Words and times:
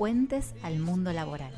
Puentes 0.00 0.54
al 0.62 0.78
Mundo 0.78 1.12
Laboral, 1.12 1.52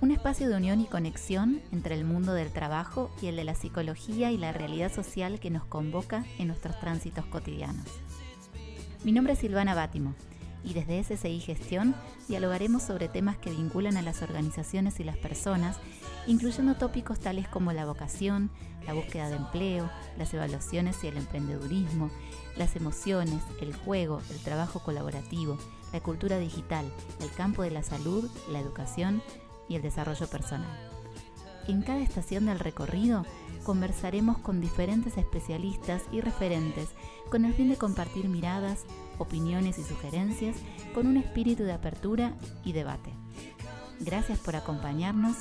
un 0.00 0.10
espacio 0.10 0.48
de 0.48 0.56
unión 0.56 0.80
y 0.80 0.86
conexión 0.86 1.60
entre 1.70 1.96
el 1.96 2.04
mundo 2.06 2.32
del 2.32 2.50
trabajo 2.50 3.10
y 3.20 3.26
el 3.26 3.36
de 3.36 3.44
la 3.44 3.54
psicología 3.54 4.32
y 4.32 4.38
la 4.38 4.52
realidad 4.52 4.90
social 4.90 5.38
que 5.38 5.50
nos 5.50 5.66
convoca 5.66 6.24
en 6.38 6.46
nuestros 6.46 6.80
tránsitos 6.80 7.26
cotidianos. 7.26 7.84
Mi 9.04 9.12
nombre 9.12 9.34
es 9.34 9.40
Silvana 9.40 9.74
Bátimo 9.74 10.14
y 10.64 10.72
desde 10.72 11.04
SSI 11.04 11.40
Gestión 11.40 11.94
dialogaremos 12.26 12.82
sobre 12.82 13.06
temas 13.06 13.36
que 13.36 13.50
vinculan 13.50 13.98
a 13.98 14.02
las 14.02 14.22
organizaciones 14.22 14.98
y 14.98 15.04
las 15.04 15.18
personas, 15.18 15.76
incluyendo 16.26 16.76
tópicos 16.76 17.20
tales 17.20 17.48
como 17.48 17.74
la 17.74 17.84
vocación, 17.84 18.50
la 18.86 18.94
búsqueda 18.94 19.28
de 19.28 19.36
empleo, 19.36 19.90
las 20.16 20.32
evaluaciones 20.32 21.04
y 21.04 21.08
el 21.08 21.18
emprendedurismo, 21.18 22.10
las 22.56 22.76
emociones, 22.76 23.42
el 23.60 23.76
juego, 23.76 24.22
el 24.30 24.38
trabajo 24.38 24.80
colaborativo, 24.82 25.58
la 25.92 26.00
cultura 26.00 26.38
digital, 26.38 26.90
el 27.20 27.30
campo 27.32 27.62
de 27.62 27.70
la 27.70 27.82
salud, 27.82 28.30
la 28.50 28.60
educación 28.60 29.22
y 29.68 29.76
el 29.76 29.82
desarrollo 29.82 30.26
personal. 30.26 30.88
En 31.68 31.82
cada 31.82 32.00
estación 32.00 32.46
del 32.46 32.58
recorrido 32.58 33.26
conversaremos 33.62 34.38
con 34.38 34.60
diferentes 34.60 35.18
especialistas 35.18 36.02
y 36.10 36.22
referentes 36.22 36.88
con 37.30 37.44
el 37.44 37.52
fin 37.52 37.68
de 37.68 37.76
compartir 37.76 38.28
miradas, 38.28 38.84
opiniones 39.18 39.78
y 39.78 39.84
sugerencias 39.84 40.56
con 40.94 41.06
un 41.06 41.18
espíritu 41.18 41.64
de 41.64 41.72
apertura 41.72 42.32
y 42.64 42.72
debate. 42.72 43.12
Gracias 44.00 44.38
por 44.38 44.56
acompañarnos 44.56 45.36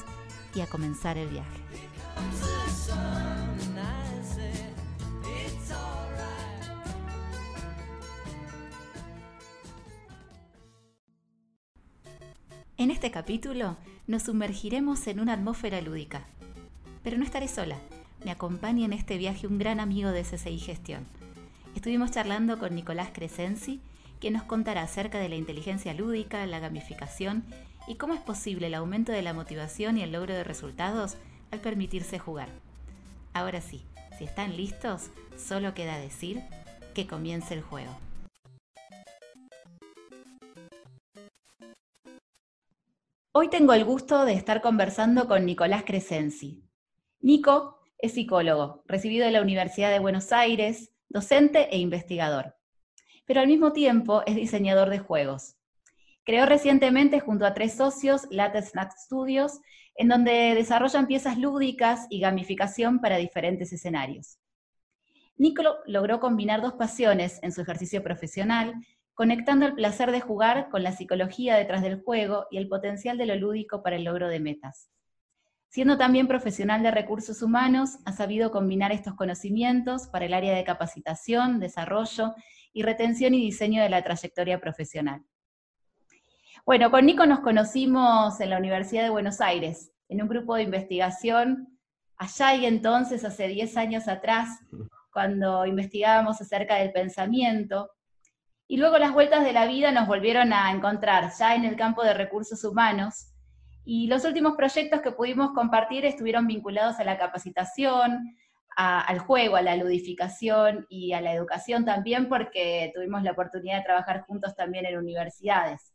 y 0.54 0.62
a 0.62 0.68
comenzar 0.68 1.18
el 1.18 1.30
viaje. 1.30 2.57
Este 12.98 13.12
capítulo 13.12 13.78
nos 14.08 14.24
sumergiremos 14.24 15.06
en 15.06 15.20
una 15.20 15.34
atmósfera 15.34 15.82
lúdica. 15.82 16.26
Pero 17.04 17.20
no 17.20 17.24
estaré 17.24 17.48
sola. 17.48 17.78
Me 18.26 18.32
acompaña 18.32 18.86
en 18.86 18.92
este 18.92 19.20
viaje 19.20 19.46
un 19.46 19.60
gran 19.60 19.80
amigo 19.80 20.10
de 20.10 20.24
SSI 20.24 20.58
Gestión. 20.58 21.06
Estuvimos 21.76 22.10
charlando 22.10 22.58
con 22.58 22.74
Nicolás 22.74 23.10
Crescenzi, 23.14 23.82
que 24.20 24.32
nos 24.32 24.42
contará 24.42 24.82
acerca 24.82 25.20
de 25.20 25.30
la 25.30 25.36
inteligencia 25.36 25.94
lúdica, 25.94 26.44
la 26.48 26.58
gamificación 26.58 27.44
y 27.88 27.98
cómo 27.98 28.16
es 28.16 28.20
posible 28.20 28.66
el 28.66 28.74
aumento 28.74 29.12
de 29.12 29.22
la 29.22 29.36
motivación 29.36 30.00
y 30.00 30.02
el 30.02 30.14
logro 30.14 30.34
de 30.34 30.44
resultados 30.44 31.18
al 31.52 31.60
permitirse 31.60 32.18
jugar. 32.18 32.50
Ahora 33.32 33.62
sí, 33.62 33.84
si 34.18 34.24
están 34.24 34.58
listos, 34.58 35.12
solo 35.38 35.76
queda 35.76 36.00
decir 36.00 36.42
que 36.96 37.06
comience 37.06 37.54
el 37.54 37.62
juego. 37.62 38.07
Hoy 43.40 43.52
tengo 43.52 43.74
el 43.74 43.86
gusto 43.86 44.26
de 44.26 44.34
estar 44.34 44.62
conversando 44.62 45.28
con 45.28 45.46
Nicolás 45.46 45.84
Crescenzi. 45.86 46.64
Nico 47.20 47.78
es 48.00 48.14
psicólogo, 48.14 48.84
recibido 48.88 49.28
de 49.28 49.32
la 49.32 49.44
Universidad 49.44 49.92
de 49.92 50.00
Buenos 50.00 50.32
Aires, 50.32 50.92
docente 51.08 51.70
e 51.70 51.78
investigador. 51.78 52.56
Pero 53.28 53.42
al 53.42 53.46
mismo 53.46 53.74
tiempo 53.74 54.24
es 54.26 54.36
diseñador 54.36 54.90
de 54.90 54.98
juegos. 54.98 55.56
Creó 56.24 56.48
recientemente 56.48 57.20
junto 57.20 57.46
a 57.46 57.54
tres 57.54 57.74
socios 57.74 58.24
Latte 58.32 58.64
Snack 58.64 58.92
Studios, 58.98 59.60
en 59.94 60.08
donde 60.08 60.56
desarrollan 60.56 61.06
piezas 61.06 61.38
lúdicas 61.38 62.08
y 62.10 62.22
gamificación 62.22 63.02
para 63.02 63.18
diferentes 63.18 63.72
escenarios. 63.72 64.40
Nico 65.36 65.62
logró 65.86 66.20
combinar 66.20 66.64
dos 66.64 66.74
pasiones 66.74 67.38
en 67.44 67.52
su 67.52 67.62
ejercicio 67.62 68.02
profesional 68.02 68.74
conectando 69.18 69.66
el 69.66 69.74
placer 69.74 70.12
de 70.12 70.22
jugar 70.22 70.70
con 70.70 70.84
la 70.84 70.92
psicología 70.92 71.56
detrás 71.56 71.82
del 71.82 72.04
juego 72.04 72.46
y 72.52 72.58
el 72.58 72.68
potencial 72.68 73.18
de 73.18 73.26
lo 73.26 73.36
lúdico 73.36 73.82
para 73.82 73.96
el 73.96 74.04
logro 74.04 74.28
de 74.28 74.40
metas. 74.40 74.92
Siendo 75.70 75.98
también 75.98 76.28
profesional 76.28 76.84
de 76.84 76.92
recursos 76.92 77.42
humanos, 77.42 77.98
ha 78.06 78.14
sabido 78.14 78.52
combinar 78.52 78.92
estos 78.92 79.16
conocimientos 79.16 80.08
para 80.08 80.26
el 80.26 80.36
área 80.36 80.56
de 80.56 80.64
capacitación, 80.64 81.60
desarrollo 81.60 82.36
y 82.74 82.84
retención 82.84 83.34
y 83.34 83.42
diseño 83.42 83.82
de 83.82 83.90
la 83.90 84.04
trayectoria 84.04 84.62
profesional. 84.62 85.24
Bueno, 86.64 86.92
con 86.92 87.08
Nico 87.08 87.26
nos 87.26 87.40
conocimos 87.40 88.40
en 88.40 88.52
la 88.52 88.60
Universidad 88.60 89.02
de 89.02 89.10
Buenos 89.10 89.42
Aires, 89.42 89.92
en 90.10 90.22
un 90.22 90.28
grupo 90.28 90.54
de 90.54 90.62
investigación, 90.62 91.80
allá 92.18 92.54
y 92.54 92.68
entonces, 92.68 93.26
hace 93.26 93.48
10 93.48 93.78
años 93.78 94.08
atrás, 94.08 94.60
cuando 95.12 95.66
investigábamos 95.66 96.40
acerca 96.40 96.76
del 96.76 96.92
pensamiento, 96.92 97.90
y 98.68 98.78
luego 98.78 98.98
las 98.98 99.14
vueltas 99.14 99.46
de 99.46 99.54
la 99.54 99.66
vida 99.66 99.92
nos 99.92 100.08
volvieron 100.08 100.52
a 100.52 100.72
encontrar 100.72 101.32
ya 101.38 101.56
en 101.56 101.64
el 101.64 101.76
campo 101.76 102.04
de 102.04 102.14
recursos 102.14 102.64
humanos. 102.64 103.34
Y 103.86 104.08
los 104.08 104.26
últimos 104.26 104.58
proyectos 104.58 105.02
que 105.02 105.12
pudimos 105.12 105.52
compartir 105.54 106.06
estuvieron 106.06 106.48
vinculados 106.48 107.00
a 107.00 107.06
la 107.06 107.18
capacitación, 107.18 108.36
al 108.76 109.20
juego, 109.20 109.56
a 109.56 109.62
la 109.62 109.76
ludificación 109.76 110.86
y 110.90 111.14
a 111.14 111.22
la 111.22 111.34
educación 111.34 111.86
también, 111.86 112.28
porque 112.28 112.92
tuvimos 112.94 113.24
la 113.24 113.32
oportunidad 113.32 113.78
de 113.78 113.86
trabajar 113.86 114.22
juntos 114.28 114.56
también 114.56 114.86
en 114.86 114.98
universidades. 114.98 115.94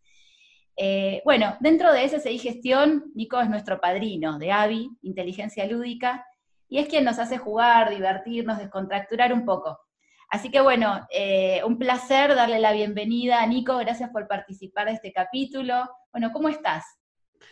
Eh, 0.76 1.20
bueno, 1.24 1.56
dentro 1.60 1.92
de 1.92 2.08
SSI 2.08 2.38
Gestión, 2.38 3.12
Nico 3.14 3.40
es 3.40 3.50
nuestro 3.50 3.80
padrino 3.80 4.38
de 4.38 4.50
AVI, 4.50 4.90
Inteligencia 5.02 5.66
Lúdica, 5.66 6.26
y 6.68 6.78
es 6.78 6.88
quien 6.88 7.04
nos 7.04 7.18
hace 7.18 7.36
jugar, 7.36 7.90
divertirnos, 7.90 8.58
descontracturar 8.58 9.32
un 9.32 9.44
poco. 9.44 9.78
Así 10.32 10.50
que 10.50 10.62
bueno, 10.62 11.06
eh, 11.14 11.60
un 11.66 11.78
placer 11.78 12.34
darle 12.34 12.58
la 12.58 12.72
bienvenida 12.72 13.42
a 13.42 13.46
Nico, 13.46 13.76
gracias 13.76 14.08
por 14.08 14.26
participar 14.26 14.86
de 14.86 14.94
este 14.94 15.12
capítulo. 15.12 15.74
Bueno, 16.10 16.32
¿cómo 16.32 16.48
estás? 16.48 16.86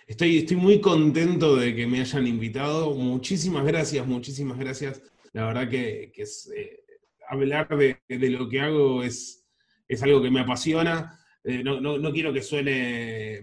Estoy, 0.06 0.46
muy 0.56 0.80
contento 0.80 1.56
de 1.56 1.76
que 1.76 1.86
me 1.86 2.00
hayan 2.00 2.26
invitado. 2.26 2.94
Muchísimas 2.94 3.66
gracias, 3.66 4.06
muchísimas 4.06 4.58
gracias. 4.58 5.02
La 5.34 5.44
verdad 5.44 5.68
que, 5.68 6.10
eh, 6.56 6.84
hablar 7.28 7.68
de, 7.68 8.00
lo 8.08 8.48
que 8.48 8.60
hago 8.62 9.02
es, 9.02 9.46
es 9.86 10.02
algo 10.02 10.22
que 10.22 10.30
me 10.30 10.40
apasiona. 10.40 11.20
Eh, 11.44 11.62
no, 11.62 12.12
quiero 12.14 12.32
que 12.32 12.40
suene, 12.40 13.42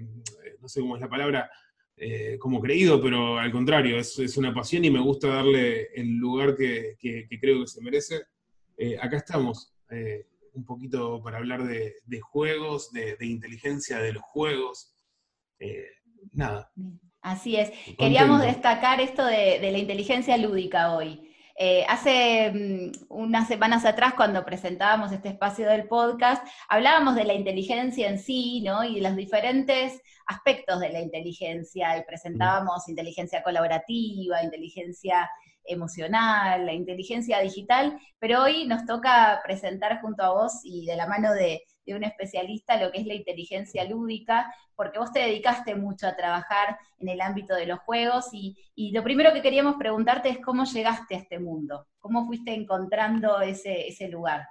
no 0.60 0.68
sé 0.68 0.82
cómo 0.82 0.96
es 0.96 1.02
la 1.02 1.10
palabra, 1.10 1.48
como 2.40 2.60
creído, 2.60 3.00
pero 3.00 3.38
al 3.38 3.52
contrario, 3.52 4.00
es, 4.00 4.36
una 4.36 4.52
pasión 4.52 4.84
y 4.84 4.90
me 4.90 5.00
gusta 5.00 5.28
darle 5.28 5.90
el 5.94 6.16
lugar 6.18 6.56
que 6.56 6.98
creo 7.40 7.62
que 7.62 7.68
se 7.68 7.82
merece. 7.84 8.26
Eh, 8.78 8.96
acá 9.02 9.18
estamos, 9.18 9.74
eh, 9.90 10.28
un 10.54 10.64
poquito 10.64 11.22
para 11.24 11.38
hablar 11.38 11.64
de, 11.64 11.96
juegos, 12.22 12.92
de, 12.92 13.18
inteligencia 13.22 13.98
de 13.98 14.14
los 14.14 14.24
juegos. 14.24 14.96
Eh, 15.60 15.88
nada. 16.32 16.72
Así 17.22 17.56
es. 17.56 17.72
Queríamos 17.98 18.42
destacar 18.42 19.02
esto 19.02 19.26
de, 19.26 19.60
la 19.60 19.78
inteligencia 19.78 20.38
lúdica 20.38 20.96
hoy. 20.96 21.24
hace 21.88 22.52
mm, 22.52 23.06
unas 23.10 23.48
semanas 23.48 23.84
atrás, 23.84 24.14
cuando 24.14 24.46
presentábamos 24.46 25.12
este 25.12 25.30
espacio 25.30 25.68
del 25.68 25.88
podcast, 25.88 26.46
hablábamos 26.70 27.16
de 27.16 27.24
la 27.24 27.34
inteligencia 27.34 28.08
en 28.10 28.20
sí, 28.20 28.62
¿no? 28.62 28.84
Y 28.84 29.02
los 29.02 29.16
diferentes 29.16 30.00
aspectos 30.28 30.80
de 30.80 30.90
la 30.90 31.02
inteligencia, 31.02 31.98
y 31.98 32.04
presentábamos 32.04 32.88
inteligencia 32.88 33.42
colaborativa, 33.42 34.44
inteligencia 34.44 35.28
emocional, 35.68 36.66
la 36.66 36.74
inteligencia 36.74 37.40
digital, 37.40 37.98
pero 38.20 38.44
hoy 38.44 38.66
nos 38.66 38.86
toca 38.86 39.40
presentar 39.44 40.02
junto 40.02 40.24
a 40.24 40.34
vos 40.34 40.62
y 40.64 40.86
de 40.86 40.96
la 40.96 41.08
mano 41.08 41.34
de, 41.34 41.62
un 41.88 42.04
especialista 42.04 42.76
lo 42.82 42.92
que 42.92 43.00
es 43.00 43.08
la 43.08 43.14
inteligencia 43.14 43.86
lúdica, 43.86 44.54
porque 44.76 45.00
vos 45.00 45.14
te 45.14 45.20
dedicaste 45.20 45.74
mucho 45.74 46.06
a 46.06 46.18
trabajar 46.18 46.78
en 47.00 47.08
el 47.08 47.22
ámbito 47.22 47.56
de 47.56 47.66
los 47.66 47.80
juegos 47.80 48.26
y, 48.34 48.58
lo 48.92 49.04
primero 49.04 49.32
que 49.34 49.42
queríamos 49.42 49.78
preguntarte 49.78 50.30
es 50.30 50.40
cómo 50.40 50.66
llegaste 50.66 51.16
a 51.16 51.20
este 51.20 51.40
mundo, 51.40 51.88
cómo 52.00 52.26
fuiste 52.26 52.54
encontrando 52.54 53.40
ese, 53.40 54.10
lugar. 54.10 54.48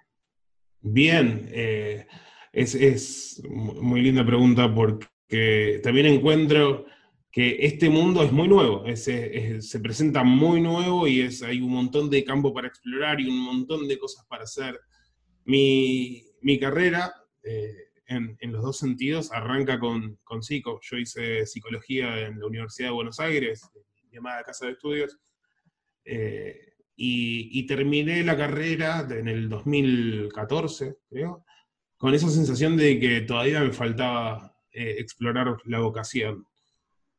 Bien, 0.80 1.46
eh, 1.52 2.06
es, 2.52 2.74
es 2.74 3.42
muy 3.50 4.00
linda 4.00 4.24
pregunta 4.24 4.74
porque 4.74 5.80
también 5.82 6.06
encuentro 6.06 6.86
que 7.36 7.66
este 7.66 7.90
mundo 7.90 8.22
es 8.22 8.32
muy 8.32 8.48
nuevo, 8.48 8.82
se 8.96 9.80
presenta 9.82 10.24
muy 10.24 10.58
nuevo 10.58 11.06
y 11.06 11.20
es, 11.20 11.42
hay 11.42 11.60
un 11.60 11.70
montón 11.70 12.08
de 12.08 12.24
campo 12.24 12.54
para 12.54 12.68
explorar 12.68 13.20
y 13.20 13.28
un 13.28 13.36
montón 13.36 13.86
de 13.86 13.98
cosas 13.98 14.24
para 14.24 14.44
hacer. 14.44 14.80
Mi, 15.44 16.24
carrera, 16.58 17.12
eh, 17.42 17.90
en, 18.06 18.38
los 18.52 18.62
dos 18.62 18.78
sentidos, 18.78 19.30
arranca 19.32 19.78
con, 19.78 20.18
con 20.24 20.42
psico. 20.42 20.80
Yo 20.80 20.96
hice 20.96 21.44
psicología 21.44 22.20
en 22.20 22.40
la 22.40 22.46
Universidad 22.46 22.88
de 22.88 22.94
Buenos 22.94 23.20
Aires, 23.20 23.68
llamada 24.10 24.42
Casa 24.42 24.64
de 24.64 24.72
Estudios, 24.72 25.18
eh, 26.06 26.72
y, 26.96 27.66
terminé 27.66 28.24
la 28.24 28.38
carrera 28.38 29.06
en 29.10 29.28
el 29.28 29.50
2014, 29.50 30.96
creo, 31.10 31.44
con 31.98 32.14
esa 32.14 32.30
sensación 32.30 32.78
de 32.78 32.98
que 32.98 33.20
todavía 33.20 33.60
me 33.60 33.72
faltaba 33.72 34.56
eh, 34.72 34.94
explorar 35.00 35.54
la 35.66 35.80
vocación. 35.80 36.46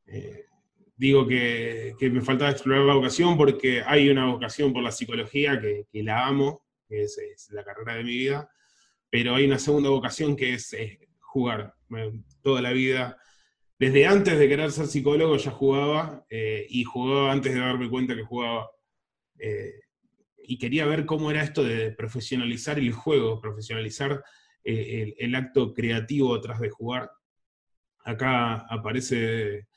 Eh, 0.07 0.45
digo 0.95 1.27
que, 1.27 1.95
me 1.99 2.21
faltaba 2.21 2.51
explorar 2.51 2.85
la 2.85 2.95
vocación 2.95 3.37
porque 3.37 3.83
hay 3.85 4.09
una 4.09 4.25
vocación 4.25 4.73
por 4.73 4.83
la 4.83 4.91
psicología 4.91 5.59
que, 5.59 5.87
la 6.03 6.25
amo, 6.25 6.63
que 6.87 7.03
es, 7.03 7.49
la 7.51 7.63
carrera 7.63 7.95
de 7.95 8.03
mi 8.03 8.17
vida, 8.17 8.49
pero 9.09 9.35
hay 9.35 9.45
una 9.45 9.59
segunda 9.59 9.89
vocación 9.89 10.35
que 10.35 10.53
es, 10.53 10.75
jugar. 11.19 11.75
toda 12.41 12.61
la 12.61 12.71
vida, 12.71 13.17
desde 13.79 14.07
antes 14.07 14.39
de 14.39 14.49
querer 14.49 14.71
ser 14.71 14.87
psicólogo 14.87 15.37
ya 15.37 15.51
jugaba 15.51 16.25
eh, 16.29 16.65
y 16.67 16.83
jugaba 16.83 17.31
antes 17.31 17.53
de 17.53 17.59
darme 17.59 17.89
cuenta 17.89 18.15
que 18.15 18.23
jugaba. 18.23 18.71
Eh, 19.37 19.81
y 20.49 20.57
quería 20.57 20.85
ver 20.85 21.05
cómo 21.05 21.29
era 21.29 21.43
esto 21.43 21.63
de 21.63 21.91
profesionalizar 21.91 22.79
el 22.79 22.91
juego, 22.91 23.39
profesionalizar 23.39 24.23
eh, 24.63 25.13
el, 25.19 25.35
acto 25.35 25.73
creativo 25.73 26.33
atrás 26.33 26.59
de 26.59 26.69
jugar. 26.69 27.11
Acá 28.03 28.65
aparece 28.69 29.67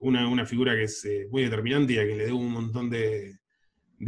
una, 0.00 0.46
figura 0.46 0.74
que 0.74 0.84
es 0.84 1.06
muy 1.30 1.42
determinante 1.42 1.94
y 1.94 1.98
a 1.98 2.04
quien 2.04 2.18
le 2.18 2.26
debo 2.26 2.38
un 2.38 2.52
montón 2.52 2.90
de, 2.90 3.38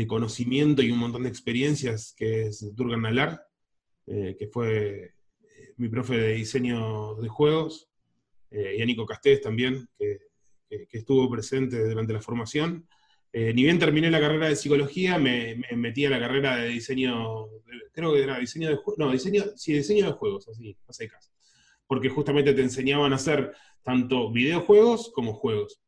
conocimiento 0.06 0.82
y 0.82 0.90
un 0.90 0.98
montón 0.98 1.24
de 1.24 1.28
experiencias, 1.28 2.14
que 2.16 2.46
es 2.46 2.74
Durgan 2.74 3.02
Nalar, 3.02 3.44
que 4.06 4.48
fue 4.52 5.14
mi 5.76 5.88
profe 5.88 6.16
de 6.16 6.34
diseño 6.34 7.14
de 7.16 7.28
juegos, 7.28 7.90
eh, 8.50 8.76
y 8.78 8.82
a 8.82 8.84
Nico 8.84 9.06
Castés 9.06 9.40
también, 9.40 9.88
que, 9.98 10.18
estuvo 10.92 11.28
presente 11.28 11.88
durante 11.88 12.12
la 12.12 12.20
formación. 12.20 12.86
Eh, 13.32 13.52
ni 13.52 13.64
bien 13.64 13.78
terminé 13.78 14.08
la 14.10 14.20
carrera 14.20 14.48
de 14.48 14.56
psicología, 14.56 15.18
me, 15.18 15.62
metí 15.76 16.04
a 16.04 16.10
la 16.10 16.20
carrera 16.20 16.56
de 16.56 16.68
diseño, 16.68 17.46
creo 17.92 18.12
que 18.12 18.22
era 18.22 18.38
diseño 18.38 18.68
de 18.68 18.76
juegos, 18.76 18.98
no, 18.98 19.10
diseño, 19.10 19.44
sí, 19.56 19.72
diseño 19.72 20.06
de 20.06 20.12
juegos, 20.12 20.48
así, 20.48 20.76
a 20.86 20.92
secas. 20.92 21.32
Porque 21.90 22.08
justamente 22.08 22.54
te 22.54 22.62
enseñaban 22.62 23.12
a 23.12 23.16
hacer 23.16 23.52
tanto 23.82 24.30
videojuegos 24.30 25.10
como 25.12 25.34
juegos. 25.34 25.82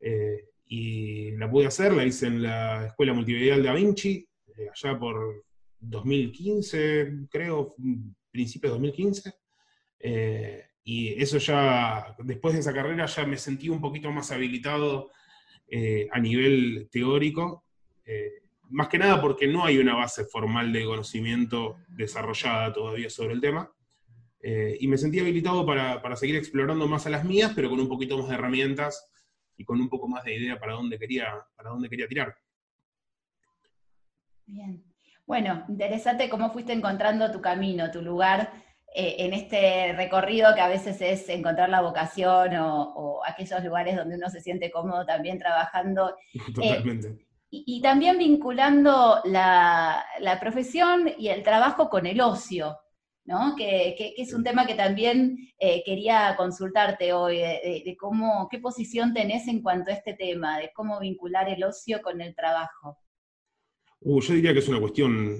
Eh, 0.00 0.48
y 0.66 1.32
la 1.32 1.50
pude 1.50 1.66
hacer, 1.66 1.92
la 1.92 2.06
hice 2.06 2.28
en 2.28 2.42
la 2.42 2.86
Escuela 2.86 3.12
Multimedial 3.12 3.62
Da 3.62 3.74
Vinci, 3.74 4.26
allá 4.72 4.98
por 4.98 5.44
2015, 5.78 7.26
creo, 7.30 7.74
principios 8.30 8.70
de 8.72 8.78
2015. 8.78 9.34
Eh, 10.00 10.64
y 10.84 11.22
eso 11.22 11.36
ya, 11.36 12.16
después 12.20 12.54
de 12.54 12.60
esa 12.60 12.72
carrera, 12.72 13.04
ya 13.04 13.26
me 13.26 13.36
sentí 13.36 13.68
un 13.68 13.82
poquito 13.82 14.10
más 14.10 14.32
habilitado 14.32 15.10
eh, 15.68 16.08
a 16.10 16.18
nivel 16.18 16.88
teórico, 16.90 17.64
eh, 18.04 18.42
más 18.70 18.88
que 18.88 18.98
nada 18.98 19.20
porque 19.20 19.46
no 19.46 19.64
hay 19.64 19.78
una 19.78 19.94
base 19.94 20.24
formal 20.24 20.72
de 20.72 20.84
conocimiento 20.84 21.76
desarrollada 21.88 22.72
todavía 22.72 23.10
sobre 23.10 23.34
el 23.34 23.40
tema. 23.40 23.70
Y 24.42 24.88
me 24.88 24.98
sentí 24.98 25.20
habilitado 25.20 25.64
para, 25.64 26.02
para, 26.02 26.16
seguir 26.16 26.36
explorando 26.36 26.88
más 26.88 27.06
a 27.06 27.10
las 27.10 27.24
mías, 27.24 27.52
pero 27.54 27.70
con 27.70 27.78
un 27.78 27.88
poquito 27.88 28.18
más 28.18 28.28
de 28.28 28.34
herramientas 28.34 29.08
y 29.56 29.64
con 29.64 29.80
un 29.80 29.88
poco 29.88 30.08
más 30.08 30.24
de 30.24 30.34
idea 30.34 30.58
para 30.58 30.72
dónde 30.74 30.98
quería, 30.98 31.32
para 31.54 31.70
dónde 31.70 31.88
quería 31.88 32.08
tirar. 32.08 32.34
Bien. 34.46 34.82
Bueno, 35.26 35.64
interesante 35.68 36.28
cómo 36.28 36.50
fuiste 36.50 36.72
encontrando 36.72 37.30
tu 37.30 37.40
camino, 37.40 37.90
tu 37.90 38.02
lugar 38.02 38.52
eh, 38.94 39.16
en 39.20 39.32
este 39.32 39.94
recorrido 39.94 40.54
que 40.54 40.60
a 40.60 40.68
veces 40.68 41.00
es 41.00 41.28
encontrar 41.30 41.70
la 41.70 41.80
vocación 41.80 42.54
o, 42.56 43.20
aquellos 43.24 43.64
lugares 43.64 43.96
donde 43.96 44.16
uno 44.16 44.28
se 44.28 44.40
siente 44.40 44.70
cómodo 44.70 45.06
también 45.06 45.38
trabajando. 45.38 46.16
Totalmente. 46.54 47.24
y, 47.50 47.80
también 47.80 48.18
vinculando 48.18 49.20
la, 49.24 50.04
profesión 50.40 51.10
y 51.16 51.28
el 51.28 51.42
trabajo 51.42 51.88
con 51.88 52.04
el 52.04 52.20
ocio, 52.20 52.78
¿no? 53.24 53.54
Que, 53.56 54.14
es 54.16 54.32
un 54.32 54.44
tema 54.44 54.66
que 54.66 54.74
también 54.74 55.36
eh, 55.58 55.82
quería 55.84 56.34
consultarte 56.36 57.12
hoy, 57.12 57.38
de, 57.38 57.96
cómo, 57.98 58.48
qué 58.50 58.58
posición 58.58 59.14
tenés 59.14 59.48
en 59.48 59.62
cuanto 59.62 59.90
a 59.90 59.94
este 59.94 60.14
tema, 60.14 60.58
de 60.58 60.70
cómo 60.74 60.98
vincular 61.00 61.48
el 61.48 61.62
ocio 61.64 62.02
con 62.02 62.20
el 62.20 62.34
trabajo. 62.34 62.98
Uh, 64.00 64.20
yo 64.20 64.34
diría 64.34 64.52
que 64.52 64.58
es 64.58 64.68
una 64.68 64.80
cuestión 64.80 65.36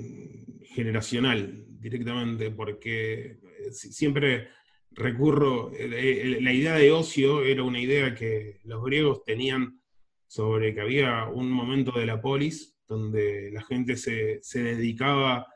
generacional 0.62 1.64
directamente, 1.80 2.50
porque 2.50 3.38
eh, 3.42 3.72
siempre 3.72 4.48
recurro, 4.92 5.72
eh, 5.74 6.38
la 6.40 6.52
idea 6.52 6.74
de 6.74 6.92
ocio 6.92 7.42
era 7.42 7.62
una 7.62 7.80
idea 7.80 8.14
que 8.14 8.60
los 8.64 8.84
griegos 8.84 9.24
tenían 9.24 9.80
sobre 10.26 10.74
que 10.74 10.80
había 10.80 11.26
un 11.26 11.50
momento 11.50 11.92
de 11.92 12.06
la 12.06 12.20
polis 12.20 12.78
donde 12.86 13.50
la 13.52 13.62
gente 13.62 13.96
se, 13.96 14.40
dedicaba 14.54 15.46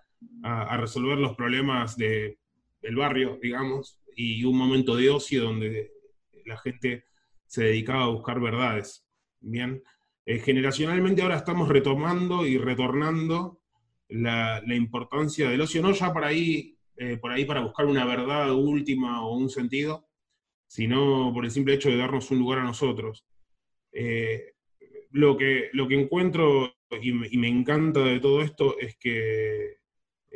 a, 0.42 0.76
resolver 0.76 1.18
los 1.18 1.36
problemas 1.36 1.96
del 1.96 2.36
barrio, 2.96 3.38
digamos, 3.42 4.00
y 4.14 4.44
un 4.44 4.56
momento 4.56 4.96
de 4.96 5.10
ocio 5.10 5.42
donde 5.42 5.92
la 6.44 6.56
gente 6.58 7.04
se 7.46 7.64
dedicaba 7.64 8.04
a 8.04 8.08
buscar 8.08 8.40
verdades. 8.40 9.06
Bien, 9.40 9.82
eh, 10.24 10.38
generacionalmente 10.38 11.22
ahora 11.22 11.36
estamos 11.36 11.68
retomando 11.68 12.46
y 12.46 12.58
retornando 12.58 13.60
la, 14.08 14.62
importancia 14.74 15.48
del 15.48 15.60
ocio, 15.60 15.82
no 15.82 15.92
ya 15.92 16.12
por 16.12 16.24
ahí, 16.24 16.76
eh, 16.96 17.16
por 17.16 17.32
ahí 17.32 17.44
para 17.44 17.60
buscar 17.60 17.86
una 17.86 18.04
verdad 18.04 18.52
última 18.52 19.24
o 19.24 19.36
un 19.36 19.50
sentido, 19.50 20.08
sino 20.66 21.32
por 21.32 21.44
el 21.44 21.50
simple 21.50 21.74
hecho 21.74 21.88
de 21.90 21.96
darnos 21.96 22.30
un 22.30 22.38
lugar 22.38 22.58
a 22.58 22.64
nosotros. 22.64 23.24
Eh, 23.92 24.54
lo, 25.10 25.36
que, 25.36 25.70
lo 25.72 25.88
que 25.88 26.00
encuentro 26.00 26.74
y 27.00 27.12
me, 27.12 27.48
encanta 27.48 28.00
de 28.00 28.20
todo 28.20 28.42
esto 28.42 28.78
es 28.78 28.96
que 28.96 29.76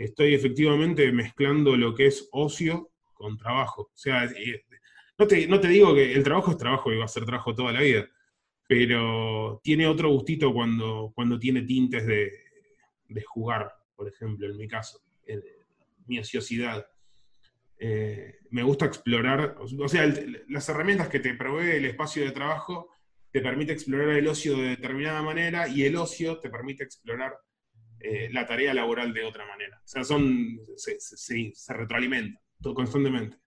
estoy 0.04 0.34
efectivamente 0.34 1.12
mezclando 1.12 1.76
lo 1.76 1.94
que 1.94 2.06
es 2.06 2.28
ocio 2.32 2.90
con 3.12 3.36
trabajo. 3.36 3.82
O 3.82 3.96
sea, 3.96 4.28
no 5.18 5.26
te, 5.26 5.46
no 5.46 5.60
te 5.60 5.68
digo 5.68 5.94
que 5.94 6.14
el 6.14 6.24
trabajo 6.24 6.50
es 6.50 6.56
trabajo 6.56 6.92
y 6.92 6.96
va 6.96 7.04
a 7.04 7.08
ser 7.08 7.24
trabajo 7.26 7.54
toda 7.54 7.72
la 7.72 7.82
vida, 7.82 8.08
pero 8.66 9.60
tiene 9.62 9.86
otro 9.86 10.10
gustito 10.10 10.52
cuando, 10.52 11.12
cuando 11.14 11.38
tiene 11.38 11.62
tintes 11.62 12.06
de, 12.06 12.32
jugar, 13.26 13.74
por 13.94 14.08
ejemplo, 14.08 14.46
en 14.46 14.56
mi 14.56 14.66
caso, 14.66 15.00
mi 16.06 16.18
ociosidad. 16.18 16.86
Eh, 17.78 18.36
me 18.50 18.62
gusta 18.62 18.86
explorar, 18.86 19.56
o 19.58 19.88
sea, 19.88 20.12
las 20.48 20.68
herramientas 20.68 21.08
que 21.08 21.20
te 21.20 21.34
provee 21.34 21.76
el 21.76 21.86
espacio 21.86 22.24
de 22.24 22.30
trabajo 22.30 22.90
te 23.30 23.40
permite 23.40 23.72
explorar 23.72 24.10
el 24.10 24.26
ocio 24.26 24.56
de 24.56 24.68
determinada 24.70 25.22
manera 25.22 25.68
y 25.68 25.84
el 25.84 25.96
ocio 25.96 26.38
te 26.38 26.50
permite 26.50 26.84
explorar 26.84 27.38
eh, 28.00 28.28
la 28.32 28.46
tarea 28.46 28.74
laboral 28.74 29.12
de 29.12 29.24
otra 29.24 29.46
manera. 29.46 29.78
O 29.84 29.88
sea, 29.88 30.04
son, 30.04 30.60
se, 30.76 30.98
se, 31.00 31.52
se 31.54 31.74
retroalimentan 31.74 32.40
constantemente. 32.74 33.38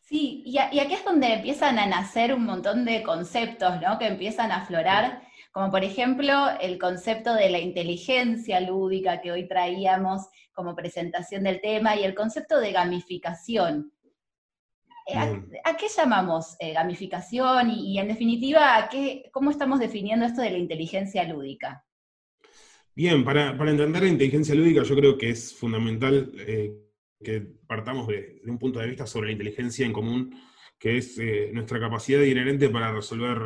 Sí, 0.00 0.44
y, 0.46 0.58
aquí 0.58 0.94
es 0.94 1.04
donde 1.04 1.34
empiezan 1.34 1.80
a 1.80 1.86
nacer 1.86 2.32
un 2.32 2.44
montón 2.44 2.84
de 2.84 3.02
conceptos, 3.02 3.80
¿no? 3.80 3.98
Que 3.98 4.06
empiezan 4.06 4.52
a 4.52 4.58
aflorar, 4.58 5.22
como 5.50 5.70
por 5.72 5.82
ejemplo 5.82 6.32
el 6.60 6.78
concepto 6.78 7.34
de 7.34 7.50
la 7.50 7.58
inteligencia 7.58 8.60
lúdica 8.60 9.20
que 9.20 9.32
hoy 9.32 9.48
traíamos 9.48 10.28
como 10.52 10.76
presentación 10.76 11.42
del 11.42 11.60
tema 11.60 11.96
y 11.96 12.04
el 12.04 12.14
concepto 12.14 12.60
de 12.60 12.70
gamificación. 12.70 13.92
Eh, 15.08 15.16
¿A, 15.64 15.76
qué 15.76 15.88
llamamos 15.88 16.56
eh, 16.60 16.72
gamificación 16.72 17.70
y, 17.70 17.98
en 17.98 18.06
definitiva, 18.06 18.76
¿a 18.76 18.88
qué, 18.88 19.28
cómo 19.32 19.50
estamos 19.50 19.80
definiendo 19.80 20.24
esto 20.24 20.40
de 20.40 20.50
la 20.50 20.58
inteligencia 20.58 21.24
lúdica? 21.24 21.84
Bien, 22.96 23.24
para, 23.24 23.50
entender 23.50 24.04
la 24.04 24.08
inteligencia 24.08 24.54
lúdica 24.54 24.82
yo 24.82 24.96
creo 24.96 25.18
que 25.18 25.28
es 25.28 25.54
fundamental 25.54 26.32
eh, 26.38 26.72
que 27.22 27.42
partamos 27.66 28.08
de, 28.08 28.40
un 28.46 28.58
punto 28.58 28.78
de 28.78 28.86
vista 28.86 29.06
sobre 29.06 29.26
la 29.26 29.32
inteligencia 29.32 29.84
en 29.84 29.92
común, 29.92 30.34
que 30.78 30.96
es 30.96 31.18
eh, 31.18 31.50
nuestra 31.52 31.78
capacidad 31.78 32.22
inherente 32.22 32.70
para 32.70 32.94
resolver 32.94 33.38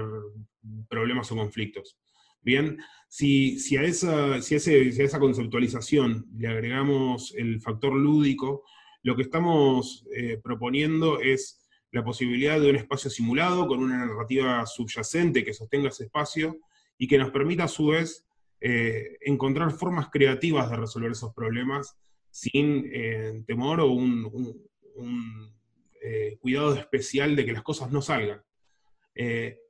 problemas 0.88 1.33
o 1.33 1.37
conflictos. 1.37 1.99
Bien, 2.40 2.78
si, 3.09 3.59
a 3.76 3.83
esa, 3.83 4.40
si, 4.40 4.54
esa 4.54 5.19
conceptualización 5.19 6.26
le 6.38 6.47
agregamos 6.47 7.35
el 7.37 7.61
factor 7.61 7.92
lúdico, 7.92 8.62
lo 9.02 9.16
que 9.16 9.23
estamos 9.23 10.07
eh, 10.14 10.38
proponiendo 10.40 11.19
es 11.19 11.69
la 11.90 12.04
posibilidad 12.04 12.61
de 12.61 12.71
un 12.71 12.76
espacio 12.76 13.11
simulado 13.11 13.66
con 13.66 13.80
una 13.80 14.07
narrativa 14.07 14.64
subyacente 14.64 15.45
que 15.45 15.54
sostenga 15.54 15.88
ese 15.88 16.04
espacio 16.04 16.61
y 16.97 17.09
que 17.09 17.19
nos 17.19 17.33
permita 17.33 17.64
a 17.64 17.69
su 17.69 17.88
vez 17.88 18.25
eh, 18.62 19.17
encontrar 19.23 19.71
formas 19.71 20.11
creativas 20.11 20.71
de 20.71 20.76
resolver 20.76 21.12
esos 21.12 21.33
problemas 21.33 21.97
sin 22.29 22.90
eh, 22.93 23.43
temor 23.47 23.81
o 23.81 23.87
un, 23.87 24.71
eh, 26.02 26.37
cuidado 26.40 26.75
especial 26.75 27.35
de 27.37 27.47
que 27.47 27.55
las 27.55 27.62
cosas 27.62 27.90
no 27.90 28.02
salgan. 28.02 28.43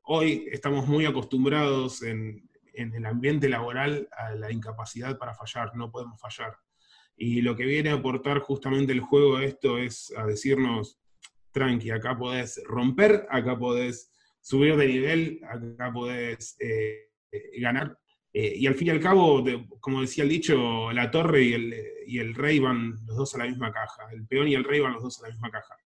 Hoy 0.04 0.48
estamos 0.50 0.86
muy 0.88 1.06
acostumbrados 1.06 2.02
en, 2.02 2.48
el 2.74 3.04
ambiente 3.04 3.48
laboral 3.48 4.08
a 4.16 4.34
la 4.34 4.50
incapacidad 4.50 5.18
para 5.18 5.34
fallar, 5.34 5.76
no 5.76 5.90
podemos 5.90 6.18
fallar. 6.20 6.56
Y 7.16 7.42
lo 7.42 7.54
que 7.54 7.64
viene 7.64 7.90
a 7.90 7.94
aportar 7.94 8.38
justamente 8.38 8.92
el 8.92 9.00
juego 9.00 9.36
a 9.36 9.44
esto 9.44 9.76
es 9.76 10.12
a 10.16 10.24
decirnos, 10.24 10.98
tranqui, 11.52 11.90
acá 11.90 12.16
podés 12.16 12.60
romper, 12.64 13.26
acá 13.28 13.58
podés 13.58 14.10
subir 14.40 14.76
de 14.76 14.86
nivel, 14.86 15.40
acá 15.44 15.92
podés 15.92 16.56
ganar 17.58 17.98
eh, 18.32 18.54
y 18.56 18.66
al 18.66 18.74
fin 18.74 18.88
y 18.88 18.90
al 18.90 19.00
cabo, 19.00 19.44
como 19.80 20.00
decía 20.00 20.22
el 20.22 20.30
dicho, 20.30 20.92
la 20.92 21.10
torre 21.10 21.42
y 21.42 21.52
el, 21.52 21.74
y 22.06 22.18
el, 22.18 22.34
rey 22.34 22.60
van 22.60 22.92
los 23.06 23.16
dos 23.16 23.34
a 23.34 23.38
la 23.38 23.46
misma 23.46 23.72
caja, 23.72 24.04
el 24.12 24.26
peón 24.26 24.48
y 24.48 24.54
el 24.54 24.64
rey 24.64 24.80
van 24.80 24.92
los 24.92 25.02
dos 25.02 25.18
a 25.18 25.26
la 25.26 25.34
misma 25.34 25.50
caja. 25.50 25.76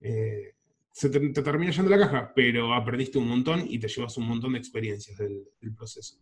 Eh, 0.00 0.54
se 0.90 1.10
te, 1.10 1.20
termina 1.30 1.70
yendo 1.70 1.90
la 1.90 1.98
caja, 1.98 2.32
pero 2.34 2.72
aprendiste 2.72 3.18
un 3.18 3.28
montón 3.28 3.64
y 3.68 3.78
te 3.78 3.88
llevas 3.88 4.16
un 4.16 4.26
montón 4.26 4.54
de 4.54 4.58
experiencias 4.58 5.18
del, 5.18 5.46
proceso. 5.76 6.16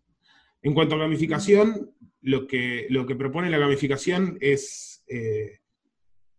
En 0.62 0.74
cuanto 0.74 0.96
a 0.96 0.98
gamificación, 0.98 1.94
lo 2.22 2.46
que, 2.46 2.86
lo 2.90 3.06
que 3.06 3.14
propone 3.14 3.48
la 3.48 3.58
gamificación 3.58 4.36
es, 4.40 5.04
eh, 5.06 5.60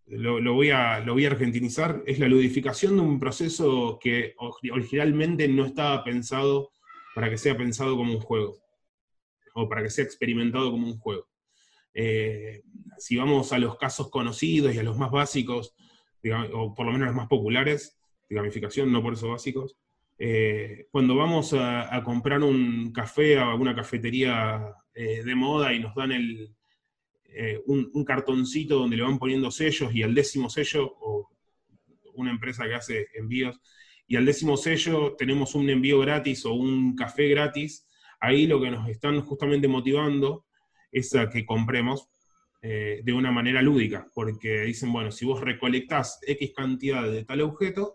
lo, 0.06 0.54
voy 0.54 0.70
a, 0.70 1.00
lo 1.00 1.14
voy 1.14 1.26
a 1.26 1.30
argentinizar, 1.30 2.04
es 2.06 2.20
la 2.20 2.28
ludificación 2.28 2.98
de 2.98 3.02
un 3.02 3.20
proceso 3.20 3.98
que 4.02 4.36
originalmente 4.38 5.48
no 5.48 5.66
estaba 5.66 6.04
pensado 6.04 6.72
para 7.16 7.30
que 7.30 7.38
sea 7.38 7.58
pensado 7.58 7.96
como 7.96 8.14
un 8.14 8.20
juego, 8.20 8.60
o 9.58 9.68
para 9.68 9.84
que 9.84 9.90
sea 9.90 10.06
experimentado 10.06 10.72
como 10.72 10.88
un 10.88 10.98
juego. 11.00 11.28
Eh, 11.94 12.64
si 12.98 13.16
vamos 13.18 13.54
a 13.54 13.58
los 13.58 13.78
casos 13.78 14.10
conocidos 14.10 14.74
y 14.74 14.80
a 14.80 14.84
los 14.84 14.98
más 14.98 15.12
básicos, 15.12 15.76
o 16.54 16.74
por 16.74 16.86
lo 16.86 16.92
menos 16.92 17.08
los 17.08 17.16
más 17.16 17.28
populares, 17.28 17.98
de 18.30 18.36
gamificación, 18.36 18.92
no 18.92 19.02
por 19.02 19.14
eso 19.14 19.30
básicos. 19.30 19.78
Eh, 20.20 20.88
cuando 20.92 21.16
vamos 21.16 21.54
a, 21.54 22.02
comprar 22.04 22.42
un 22.42 22.92
café 22.92 23.38
a 23.38 23.52
alguna 23.52 23.76
cafetería 23.76 24.74
eh, 24.94 25.24
de 25.24 25.36
moda 25.36 25.74
y 25.74 25.80
nos 25.80 25.94
dan 25.96 26.12
el, 26.12 26.56
eh, 27.26 27.62
un, 27.68 28.04
cartoncito 28.04 28.80
donde 28.80 28.98
le 28.98 29.04
van 29.04 29.20
poniendo 29.20 29.52
sellos 29.52 29.94
y 29.94 30.02
al 30.02 30.16
décimo 30.16 30.50
sello, 30.50 30.92
o 31.00 31.30
una 32.16 32.32
empresa 32.32 32.68
que 32.68 32.76
hace 32.76 33.08
envíos, 33.14 33.60
y 34.08 34.16
al 34.16 34.26
décimo 34.26 34.58
sello 34.58 35.16
tenemos 35.16 35.54
un 35.54 35.70
envío 35.70 36.00
gratis 36.00 36.46
o 36.46 36.54
un 36.54 36.96
café 36.96 37.28
gratis, 37.28 37.86
ahí 38.20 38.48
lo 38.48 38.62
que 38.62 38.72
nos 38.72 38.90
están 38.90 39.22
justamente 39.22 39.68
motivando 39.68 40.46
es 40.92 41.14
a 41.16 41.30
que 41.30 41.46
compremos 41.46 42.10
de 42.60 43.14
una 43.14 43.32
manera 43.32 43.62
lúdica, 43.62 44.08
porque 44.14 44.62
dicen, 44.62 44.92
bueno, 44.92 45.10
si 45.12 45.26
vos 45.26 45.40
recolectás 45.40 46.20
X 46.28 46.52
cantidad 46.54 47.10
de 47.10 47.24
tal 47.24 47.42
objeto, 47.42 47.94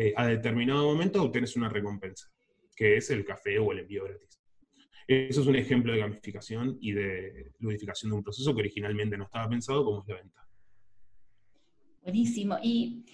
eh, 0.00 0.14
a 0.16 0.28
determinado 0.28 0.84
momento 0.84 1.20
obtienes 1.20 1.56
una 1.56 1.68
recompensa, 1.68 2.30
que 2.76 2.96
es 2.96 3.10
el 3.10 3.24
café 3.24 3.58
o 3.58 3.72
el 3.72 3.80
envío 3.80 4.04
gratis. 4.04 4.40
Eso 5.08 5.40
es 5.40 5.46
un 5.48 5.56
ejemplo 5.56 5.92
de 5.92 5.98
gamificación 5.98 6.78
y 6.80 6.92
de 6.92 7.52
ludificación 7.58 8.10
de 8.10 8.16
un 8.18 8.22
proceso 8.22 8.54
que 8.54 8.60
originalmente 8.60 9.18
no 9.18 9.24
estaba 9.24 9.48
pensado 9.48 9.84
como 9.84 10.02
es 10.02 10.08
la 10.08 10.14
venta. 10.14 10.46
Buenísimo. 12.02 12.58
¿Y 12.62 13.04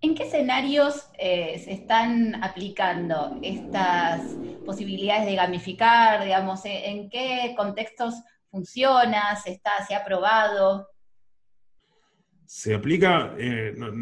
en 0.00 0.14
qué 0.14 0.24
escenarios 0.24 1.08
eh, 1.18 1.60
se 1.64 1.72
están 1.72 2.42
aplicando 2.42 3.38
estas 3.42 4.22
posibilidades 4.64 5.26
de 5.26 5.34
gamificar? 5.34 6.24
Digamos, 6.24 6.60
¿en 6.64 7.10
qué 7.10 7.54
contextos 7.56 8.14
funciona? 8.50 9.36
¿Se, 9.36 9.50
está, 9.50 9.70
se 9.86 9.94
ha 9.94 10.04
probado? 10.04 10.88
se 12.48 12.74
aplica, 12.74 13.34
eh, 13.38 13.74
no, 13.76 13.92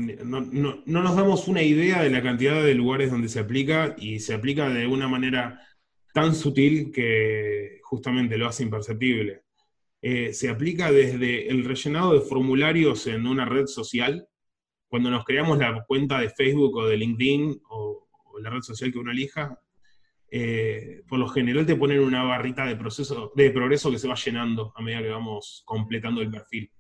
nos 0.87 1.17
damos 1.17 1.49
una 1.49 1.63
idea 1.63 2.03
de 2.03 2.11
la 2.11 2.23
cantidad 2.23 2.63
de 2.63 2.75
lugares 2.75 3.11
donde 3.11 3.29
se 3.29 3.41
aplica 3.41 3.97
y 3.99 4.21
se 4.21 4.35
aplica 4.35 4.69
de 4.69 4.87
una 4.87 5.09
manera 5.09 5.61
tan 6.15 6.33
sutil 6.33 6.93
que 6.93 7.81
justamente 7.83 8.39
lo 8.39 8.47
hace 8.47 8.63
imperceptible. 8.63 9.43
Eh, 10.01 10.33
se 10.33 10.49
aplica 10.49 10.93
desde 10.93 11.49
el 11.49 11.65
rellenado 11.65 12.13
de 12.13 12.21
formularios 12.21 13.09
en 13.09 13.27
una 13.27 13.47
red 13.47 13.67
social, 13.67 14.29
cuando 14.89 15.11
nos 15.11 15.25
creamos 15.25 15.59
la 15.59 15.85
cuenta 15.85 16.21
de 16.21 16.31
Facebook 16.31 16.77
o 16.77 16.87
de 16.87 16.97
LinkedIn 16.97 17.63
o, 17.71 18.07
la 18.41 18.51
red 18.51 18.61
social 18.61 18.93
que 18.93 18.99
uno 18.99 19.13
elija, 19.13 19.59
eh, 20.31 21.03
por 21.09 21.19
lo 21.19 21.27
general 21.29 21.65
te 21.65 21.75
ponen 21.75 22.01
una 22.01 22.23
barrita 22.23 22.67
de, 22.67 22.77
proceso, 22.77 23.33
de 23.35 23.51
progreso 23.51 23.91
que 23.91 23.99
se 23.99 24.09
va 24.09 24.15
llenando 24.15 24.75
a 24.77 24.83
medida 24.83 25.01
que 25.01 25.09
vamos 25.09 25.63
completando 25.65 26.21
el 26.21 26.31
perfil. 26.31 26.71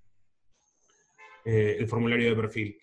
Eh, 1.46 1.76
el 1.78 1.86
formulario 1.86 2.28
de 2.28 2.36
perfil. 2.36 2.76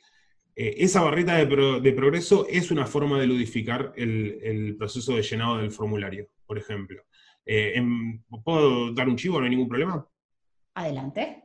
Eh, 0.56 0.76
esa 0.78 1.02
barrita 1.02 1.36
de, 1.36 1.94
progreso 1.94 2.48
es 2.48 2.72
una 2.72 2.86
forma 2.86 3.20
de 3.20 3.28
ludificar 3.28 3.92
el, 3.98 4.76
proceso 4.78 5.16
de 5.16 5.24
llenado 5.24 5.58
del 5.58 5.72
formulario, 5.72 6.30
por 6.46 6.58
ejemplo. 6.58 7.04
Eh, 7.46 7.82
¿Puedo 8.44 8.94
dar 8.94 9.10
un 9.10 9.18
chivo? 9.18 9.40
¿No 9.40 9.46
hay 9.46 9.50
ningún 9.50 9.68
problema? 9.68 10.08
Adelante. 10.76 11.43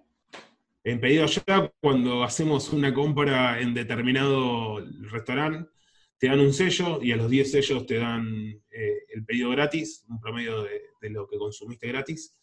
En 0.84 1.00
pedido 1.00 1.26
ya, 1.26 1.70
cuando 1.80 2.24
hacemos 2.24 2.72
una 2.72 2.94
compra 2.94 3.60
en 3.60 3.74
determinado 3.74 4.84
restaurante, 5.10 5.70
te 6.18 6.28
dan 6.28 6.40
un 6.40 6.52
sello 6.52 7.00
y 7.02 7.12
a 7.12 7.16
los 7.16 7.30
10 7.30 7.50
sellos 7.50 7.86
te 7.86 7.96
dan 7.96 8.26
el 8.70 9.24
pedido 9.24 9.50
gratis, 9.50 10.04
un 10.08 10.20
promedio 10.20 10.62
de, 10.62 11.10
lo 11.10 11.28
que 11.28 11.38
consumiste 11.38 11.88
gratis. 11.88 12.36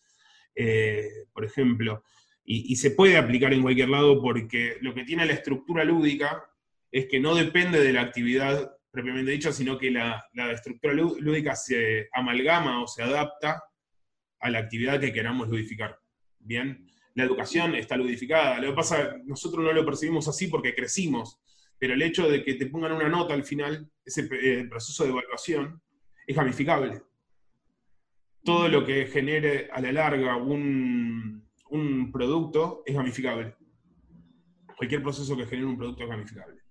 por 1.33 1.43
ejemplo, 1.43 2.03
y, 2.47 2.75
se 2.75 2.91
puede 2.91 3.17
aplicar 3.17 3.53
en 3.53 3.63
cualquier 3.63 3.89
lado 3.89 4.21
porque 4.21 4.77
lo 4.81 4.93
que 4.93 5.03
tiene 5.03 5.25
la 5.25 5.33
estructura 5.33 5.83
lúdica 5.83 6.45
es 6.91 7.07
que 7.07 7.19
no 7.19 7.33
depende 7.33 7.81
de 7.81 7.91
la 7.91 8.01
actividad 8.01 8.71
propiamente 8.91 9.31
dicha, 9.31 9.51
sino 9.51 9.77
que 9.77 9.89
la, 9.89 10.23
estructura 10.53 10.93
lúdica 10.93 11.55
se 11.55 12.07
amalgama 12.13 12.83
o 12.83 12.87
se 12.87 13.01
adapta 13.01 13.63
a 14.39 14.49
la 14.49 14.59
actividad 14.59 14.99
que 14.99 15.11
queramos 15.11 15.49
ludificar. 15.49 15.99
Bien, 16.37 16.87
la 17.15 17.24
educación 17.24 17.75
está 17.75 17.98
ludificada. 17.98 18.60
Lo 18.60 18.69
que 18.69 18.75
pasa, 18.75 19.15
nosotros 19.25 19.63
no 19.63 19.74
lo 19.74 19.86
percibimos 19.86 20.27
así 20.27 20.48
porque 20.48 20.75
crecimos, 20.75 21.39
pero 21.79 21.93
el 21.93 22.01
hecho 22.01 22.29
de 22.29 22.43
que 22.43 22.55
te 22.55 22.67
pongan 22.67 22.91
una 22.91 23.10
nota 23.10 23.34
al 23.34 23.43
final, 23.43 23.89
ese 24.03 24.27
eh, 24.31 24.65
proceso 24.69 25.03
de 25.03 25.12
evaluación, 25.12 25.81
es 26.27 26.36
gamificable. 26.36 27.01
Todo 28.43 28.67
lo 28.67 28.86
que 28.86 29.07
genere 29.07 29.69
a 29.72 29.81
la 29.81 29.91
larga 29.91 30.36
un, 30.36 31.48
un 31.69 32.12
producto 32.12 32.84
es 32.86 32.93
gamificable. 32.93 33.55
Cualquier 34.77 35.01
proceso 35.01 35.38
que 35.38 35.45
genere 35.45 35.67
un 35.67 35.77
producto 35.77 36.03
es 36.03 36.10
gamificable. 36.10 36.62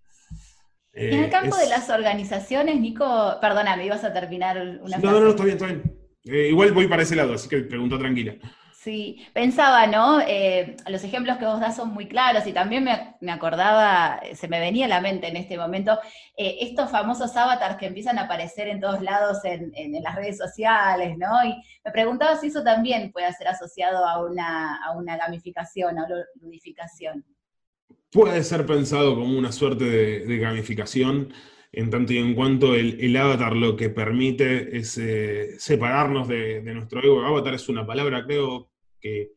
en 0.93 1.21
el 1.21 1.25
eh, 1.25 1.31
campo 1.31 1.57
de 1.57 1.69
las 1.69 1.89
organizaciones, 1.89 2.79
Nico, 2.79 3.39
perdóname, 3.41 3.87
ibas 3.87 4.05
a 4.05 4.13
terminar 4.13 4.59
una 4.83 4.99
No, 4.99 5.11
no, 5.11 5.21
no, 5.21 5.31
está 5.31 5.45
bien, 5.45 5.57
está 5.57 5.67
bien. 5.69 5.99
Eh, 6.25 6.49
igual 6.49 6.73
voy 6.73 6.87
para 6.87 7.03
ese 7.03 7.17
lado, 7.17 7.33
así 7.33 7.49
que 7.49 7.61
pregunta 7.61 7.99
tranquila. 7.99 8.37
Sí, 8.85 9.25
pensaba, 9.33 9.87
¿no? 9.87 10.21
Eh, 10.21 10.76
los 10.91 11.03
ejemplos 11.05 11.38
que 11.38 11.47
vos 11.47 11.59
das 11.59 11.75
son 11.75 11.95
muy 11.95 12.07
claros 12.07 12.47
y 12.47 12.53
también 12.53 12.85
me, 12.85 13.33
acordaba, 13.33 14.21
se 14.35 14.47
me 14.47 14.61
venía 14.61 14.85
a 14.85 14.88
la 14.88 15.00
mente 15.00 15.26
en 15.26 15.37
este 15.37 15.57
momento, 15.57 15.99
eh, 16.37 16.59
estos 16.61 16.91
famosos 16.91 17.35
avatars 17.35 17.79
que 17.79 17.87
empiezan 17.87 18.19
a 18.19 18.25
aparecer 18.25 18.69
en 18.69 18.81
todos 18.81 19.00
lados 19.00 19.38
en, 19.45 19.73
las 20.03 20.14
redes 20.14 20.37
sociales, 20.37 21.17
¿no? 21.17 21.33
Y 21.47 21.55
me 21.83 21.93
preguntaba 21.93 22.37
si 22.37 22.49
eso 22.49 22.62
también 22.62 23.11
puede 23.11 23.33
ser 23.33 23.49
asociado 23.49 24.07
a 24.07 24.23
una, 24.23 24.76
a 24.85 24.93
una 24.93 25.17
gamificación, 25.17 25.99
a 25.99 26.05
una 26.05 26.17
ludificación. 26.43 27.25
Puede 28.12 28.45
ser 28.45 28.67
pensado 28.67 29.14
como 29.14 29.38
una 29.38 29.50
suerte 29.50 29.85
de, 29.85 30.38
gamificación, 30.38 31.33
en 31.73 31.88
tanto 31.88 32.12
y 32.12 32.19
en 32.19 32.35
cuanto 32.35 32.75
el, 32.75 33.17
avatar 33.17 33.57
lo 33.57 33.76
que 33.76 33.88
permite 33.88 34.76
es 34.76 34.99
eh, 34.99 35.59
separarnos 35.59 36.29
de, 36.29 36.61
de, 36.61 36.75
nuestro 36.75 37.03
ego. 37.03 37.25
Avatar 37.25 37.55
es 37.55 37.67
una 37.71 37.87
palabra, 37.87 38.26
creo, 38.26 38.74
que 39.05 39.33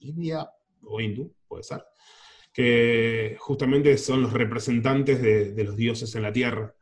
India 0.00 0.46
o 0.82 1.00
hindú, 1.00 1.34
puede 1.48 1.62
ser, 1.62 1.82
que 2.52 3.34
justamente 3.38 3.96
son 3.96 4.20
los 4.20 4.32
representantes 4.34 5.22
de, 5.22 5.64
los 5.64 5.74
dioses 5.74 6.14
en 6.14 6.22
la 6.22 6.32
tierra. 6.32 6.74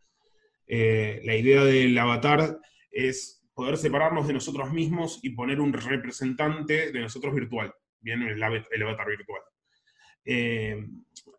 Eh, 0.66 1.22
la 1.24 1.36
idea 1.36 1.62
del 1.64 1.96
avatar 1.96 2.58
es 2.90 3.46
poder 3.54 3.76
separarnos 3.76 4.26
de 4.26 4.32
nosotros 4.32 4.72
mismos 4.72 5.20
y 5.22 5.30
poner 5.30 5.60
un 5.60 5.72
representante 5.72 6.90
de 6.90 7.00
nosotros 7.00 7.32
virtual, 7.32 7.72
bien, 8.00 8.22
el, 8.22 8.42
avatar 8.42 9.06
virtual. 9.06 9.42
Eh, 10.24 10.84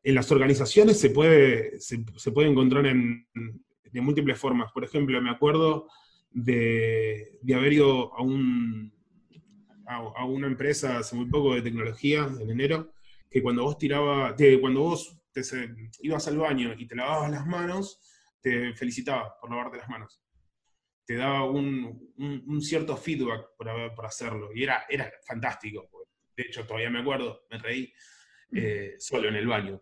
en 0.03 0.15
las 0.15 0.31
organizaciones 0.31 0.97
se 0.97 1.09
puede, 1.09 1.77
se, 1.81 2.31
puede 2.31 2.47
encontrar 2.47 2.85
en, 2.85 3.27
de 3.83 4.01
múltiples 4.01 4.39
formas. 4.39 4.71
Por 4.71 4.85
ejemplo, 4.85 5.21
me 5.21 5.31
acuerdo 5.31 5.89
de 6.31 7.37
haber 7.53 7.73
ido 7.73 8.13
a 8.13 8.21
un, 8.21 8.94
a, 9.87 10.25
una 10.25 10.47
empresa 10.47 10.99
hace 10.99 11.15
muy 11.15 11.25
poco 11.27 11.55
de 11.55 11.61
tecnología, 11.61 12.29
en 12.39 12.49
enero, 12.49 12.91
que 13.29 13.41
cuando 13.41 13.63
vos 13.63 13.77
tiraba, 13.77 14.35
cuando 14.61 14.81
vos 14.81 15.17
te, 15.31 15.41
ibas 16.01 16.27
al 16.27 16.37
baño 16.37 16.73
y 16.77 16.87
te 16.87 16.95
lavabas 16.95 17.31
las 17.31 17.45
manos, 17.45 17.99
te 18.41 18.73
felicitaba 18.73 19.37
por 19.39 19.49
lavarte 19.49 19.77
las 19.77 19.89
manos. 19.89 20.21
Te 21.05 21.15
daba 21.15 21.49
un, 21.49 22.61
cierto 22.61 22.97
feedback 22.97 23.49
por, 23.57 24.05
hacerlo. 24.05 24.49
Y 24.53 24.63
era, 24.63 24.85
era 24.89 25.11
fantástico. 25.25 25.89
De 26.35 26.43
hecho, 26.43 26.65
todavía 26.65 26.89
me 26.89 26.99
acuerdo, 26.99 27.45
me 27.49 27.57
reí 27.59 27.93
mm. 28.51 28.57
eh, 28.57 28.95
solo 28.97 29.29
en 29.29 29.35
el 29.35 29.47
baño. 29.47 29.81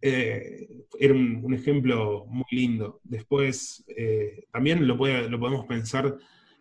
Eh, 0.00 0.68
era 0.98 1.14
un, 1.14 1.54
ejemplo 1.54 2.26
muy 2.26 2.44
lindo. 2.50 3.00
Después, 3.04 3.84
eh, 3.96 4.46
también 4.50 4.86
lo, 4.86 4.96
puede, 4.98 5.28
lo 5.28 5.38
podemos 5.38 5.66
pensar 5.66 6.16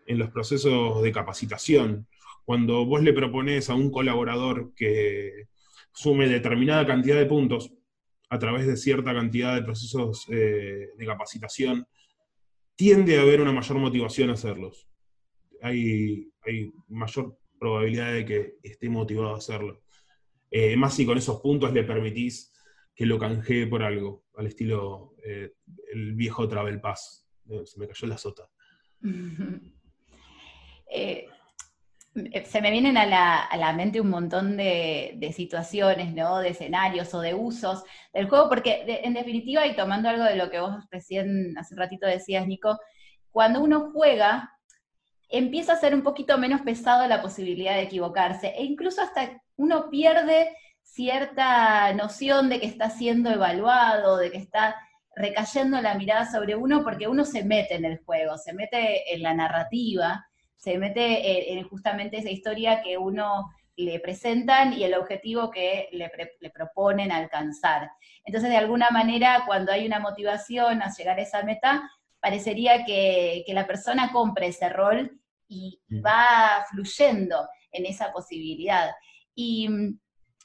en 0.06 0.18
los 0.18 0.30
procesos 0.30 1.02
de 1.02 1.12
capacitación 1.12 2.08
cuando 2.52 2.86
vos 2.86 3.02
le 3.02 3.14
propones 3.14 3.70
a 3.70 3.76
un 3.76 3.90
colaborador 3.90 4.74
que 4.76 5.48
sume 5.94 6.28
determinada 6.28 6.86
cantidad 6.86 7.16
de 7.16 7.26
puntos 7.26 7.72
a 8.30 8.38
través 8.40 8.68
de 8.68 8.76
cierta 8.76 9.14
cantidad 9.14 9.56
de 9.56 9.64
procesos 9.64 10.26
eh, 10.30 10.90
de 10.98 11.06
capacitación, 11.06 11.88
tiende 12.76 13.18
a 13.18 13.22
haber 13.22 13.40
una 13.40 13.54
mayor 13.54 13.78
motivación 13.78 14.32
a 14.32 14.34
hacerlos. 14.34 14.86
Hay, 15.62 16.30
mayor 16.90 17.38
probabilidad 17.58 18.12
de 18.16 18.26
que 18.26 18.56
esté 18.64 18.90
motivado 18.90 19.34
a 19.34 19.38
hacerlo. 19.38 19.82
Eh, 20.50 20.76
más 20.76 20.94
si 20.94 21.06
con 21.06 21.18
esos 21.18 21.40
puntos 21.40 21.72
le 21.72 21.86
permitís 21.86 22.52
que 22.94 23.06
lo 23.06 23.18
canjee 23.18 23.66
por 23.66 23.82
algo, 23.82 24.26
al 24.36 24.48
estilo 24.48 25.16
eh, 25.24 25.54
el 25.94 26.16
viejo 26.16 26.50
Travel 26.50 26.82
Pass. 26.82 27.26
Eh, 27.50 27.62
se 27.64 27.80
me 27.80 27.88
cayó 27.88 28.08
la 28.08 28.18
sota. 28.18 28.44
Eh, 30.94 31.26
se 32.14 32.62
me 32.62 32.72
vienen 32.72 32.98
a 32.98 33.06
la, 33.06 33.74
mente 33.74 34.02
un 34.02 34.10
montón 34.10 34.58
de, 34.58 35.34
situaciones, 35.36 36.14
¿no? 36.14 36.40
De 36.40 36.50
escenarios 36.50 37.14
o 37.14 37.22
de 37.22 37.34
usos 37.34 37.84
del 38.14 38.28
juego, 38.28 38.50
porque 38.50 38.84
en 39.04 39.14
definitiva, 39.14 39.66
y 39.66 39.76
tomando 39.76 40.10
algo 40.10 40.24
de 40.24 40.36
lo 40.36 40.50
que 40.50 40.60
vos 40.60 40.86
recién 40.92 41.58
hace 41.58 41.74
un 41.74 41.80
ratito 41.80 42.06
decías, 42.06 42.48
Nico, 42.48 42.80
cuando 43.32 43.62
uno 43.62 43.92
juega, 43.94 44.52
empieza 45.30 45.74
a 45.74 45.78
ser 45.78 45.96
un 45.96 46.04
poquito 46.04 46.38
menos 46.38 46.62
pesado 46.62 47.08
la 47.08 47.22
posibilidad 47.22 47.76
de 47.76 47.84
equivocarse, 47.84 48.50
e 48.58 48.64
incluso 48.64 49.02
hasta 49.02 49.42
uno 49.56 49.90
pierde 49.90 50.56
cierta 50.84 51.94
noción 51.94 52.50
de 52.50 52.60
que 52.60 52.66
está 52.66 52.90
siendo 52.90 53.30
evaluado, 53.30 54.18
de 54.18 54.32
que 54.32 54.38
está 54.38 54.76
recayendo 55.16 55.82
la 55.82 55.96
mirada 55.96 56.30
sobre 56.30 56.56
uno, 56.56 56.84
porque 56.84 57.08
uno 57.08 57.24
se 57.24 57.46
mete 57.46 57.76
en 57.76 57.86
el 57.86 58.00
juego, 58.00 58.38
se 58.38 58.54
mete 58.54 59.14
en 59.14 59.24
la 59.24 59.34
narrativa, 59.34 60.26
se 60.62 60.78
mete 60.78 61.54
en, 61.54 61.68
justamente 61.68 62.18
esa 62.18 62.30
historia 62.30 62.84
que 62.84 62.98
uno 62.98 63.50
le 63.76 64.00
presentan 64.00 64.74
y 64.74 64.84
el 64.84 64.94
objetivo 64.94 65.50
que 65.50 65.90
le, 65.92 66.12
proponen 66.52 67.12
alcanzar. 67.12 67.90
Entonces, 68.24 68.52
de 68.52 68.58
alguna 68.58 68.92
manera, 68.92 69.44
cuando 69.48 69.72
hay 69.72 69.88
una 69.88 70.00
motivación 70.00 70.84
a 70.84 70.94
llegar 70.96 71.18
a 71.18 71.24
esa 71.24 71.42
meta, 71.42 71.90
parecería 72.20 72.86
que, 72.86 73.44
que 73.48 73.54
la 73.56 73.66
persona 73.66 74.12
compra 74.12 74.46
ese 74.46 74.70
rol 74.70 75.20
y 75.48 75.82
mm. 75.90 76.06
va 76.06 76.64
fluyendo 76.70 77.48
en 77.72 77.88
esa 77.88 78.12
posibilidad. 78.12 78.92
Y 79.34 79.68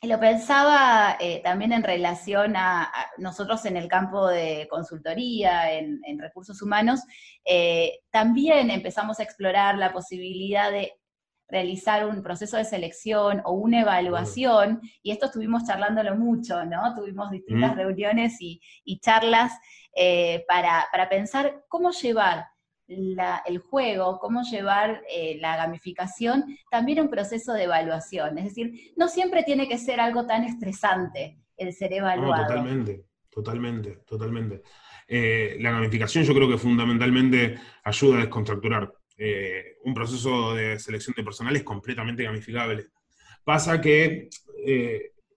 lo 0.02 0.20
pensaba 0.20 1.16
eh, 1.20 1.40
también 1.42 1.72
en 1.72 1.82
relación 1.82 2.54
a, 2.56 2.92
nosotros 3.18 3.64
en 3.64 3.76
el 3.76 3.88
campo 3.88 4.28
de 4.28 4.66
consultoría, 4.68 5.72
en, 5.72 6.00
recursos 6.18 6.60
humanos, 6.62 7.00
eh, 7.44 8.00
también 8.10 8.70
empezamos 8.70 9.20
a 9.20 9.22
explorar 9.22 9.76
la 9.76 9.92
posibilidad 9.92 10.70
de 10.70 10.92
realizar 11.48 12.06
un 12.06 12.22
proceso 12.22 12.56
de 12.56 12.64
selección 12.64 13.40
o 13.44 13.52
una 13.52 13.82
evaluación, 13.82 14.80
y 15.02 15.12
esto 15.12 15.26
estuvimos 15.26 15.64
charlándolo 15.64 16.16
mucho, 16.16 16.64
¿no? 16.64 16.94
Tuvimos 16.94 17.30
distintas 17.30 17.74
mm. 17.74 17.78
reuniones 17.78 18.36
y, 18.40 18.60
charlas 19.00 19.52
eh, 19.94 20.44
para, 20.48 20.86
para 20.90 21.08
pensar 21.08 21.62
cómo 21.68 21.92
llevar 21.92 22.46
el 22.88 23.58
juego, 23.58 24.18
cómo 24.18 24.42
llevar 24.42 25.02
eh, 25.10 25.38
la 25.40 25.56
gamificación, 25.56 26.44
también 26.70 27.00
un 27.00 27.10
proceso 27.10 27.52
de 27.52 27.64
evaluación. 27.64 28.38
Es 28.38 28.44
decir, 28.44 28.92
no 28.96 29.08
siempre 29.08 29.42
tiene 29.42 29.68
que 29.68 29.78
ser 29.78 30.00
algo 30.00 30.26
tan 30.26 30.44
estresante 30.44 31.38
el 31.56 31.72
ser 31.72 31.92
evaluado. 31.92 32.46
totalmente, 32.46 33.04
totalmente, 33.30 33.90
totalmente. 34.06 34.62
Eh, 35.08 35.56
la 35.60 35.72
gamificación 35.72 36.24
yo 36.24 36.34
creo 36.34 36.48
que 36.48 36.58
fundamentalmente 36.58 37.58
ayuda 37.84 38.18
a 38.18 38.20
descontracturar. 38.20 38.92
Eh, 39.18 39.78
un 39.84 39.94
proceso 39.94 40.54
de 40.54 40.78
selección 40.78 41.14
de 41.16 41.24
personal 41.24 41.56
es 41.56 41.64
completamente 41.64 42.22
gamificable. 42.22 42.86
Pasa 43.44 43.80
que 43.80 44.28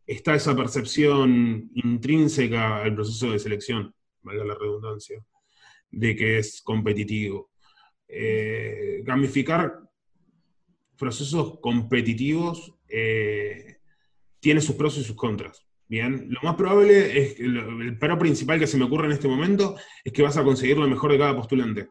está 0.05 0.33
esa 0.33 0.55
percepción 0.55 1.69
intrínseca 1.75 2.81
al 2.81 2.95
proceso 2.95 3.31
de 3.31 3.37
selección, 3.37 3.93
valga 4.23 4.43
la 4.43 4.55
redundancia 4.55 5.23
de 5.91 6.15
que 6.15 6.39
es 6.39 6.61
competitivo. 6.61 7.51
Eh, 8.07 9.01
gamificar 9.03 9.79
procesos 10.97 11.59
competitivos 11.61 12.73
eh, 12.87 13.77
tiene 14.39 14.61
sus 14.61 14.75
pros 14.75 14.97
y 14.97 15.03
sus 15.03 15.15
contras. 15.15 15.65
Bien, 15.87 16.27
lo 16.29 16.39
más 16.43 16.55
probable 16.55 17.17
es 17.19 17.39
el 17.39 17.97
pero 17.99 18.19
principal 18.19 18.59
que 18.59 18.67
se 18.67 18.77
me 18.77 18.85
ocurre 18.85 19.07
en 19.07 19.13
este 19.13 19.27
momento 19.27 19.75
es 20.03 20.13
que 20.13 20.21
vas 20.21 20.37
a 20.37 20.43
conseguir 20.43 20.77
lo 20.77 20.87
mejor 20.87 21.11
de 21.11 21.17
cada 21.17 21.35
postulante. 21.35 21.89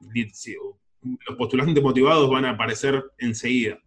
Los 0.00 1.36
postulantes 1.36 1.82
motivados 1.82 2.28
van 2.28 2.46
a 2.46 2.50
aparecer 2.50 3.04
enseguida. 3.18 3.78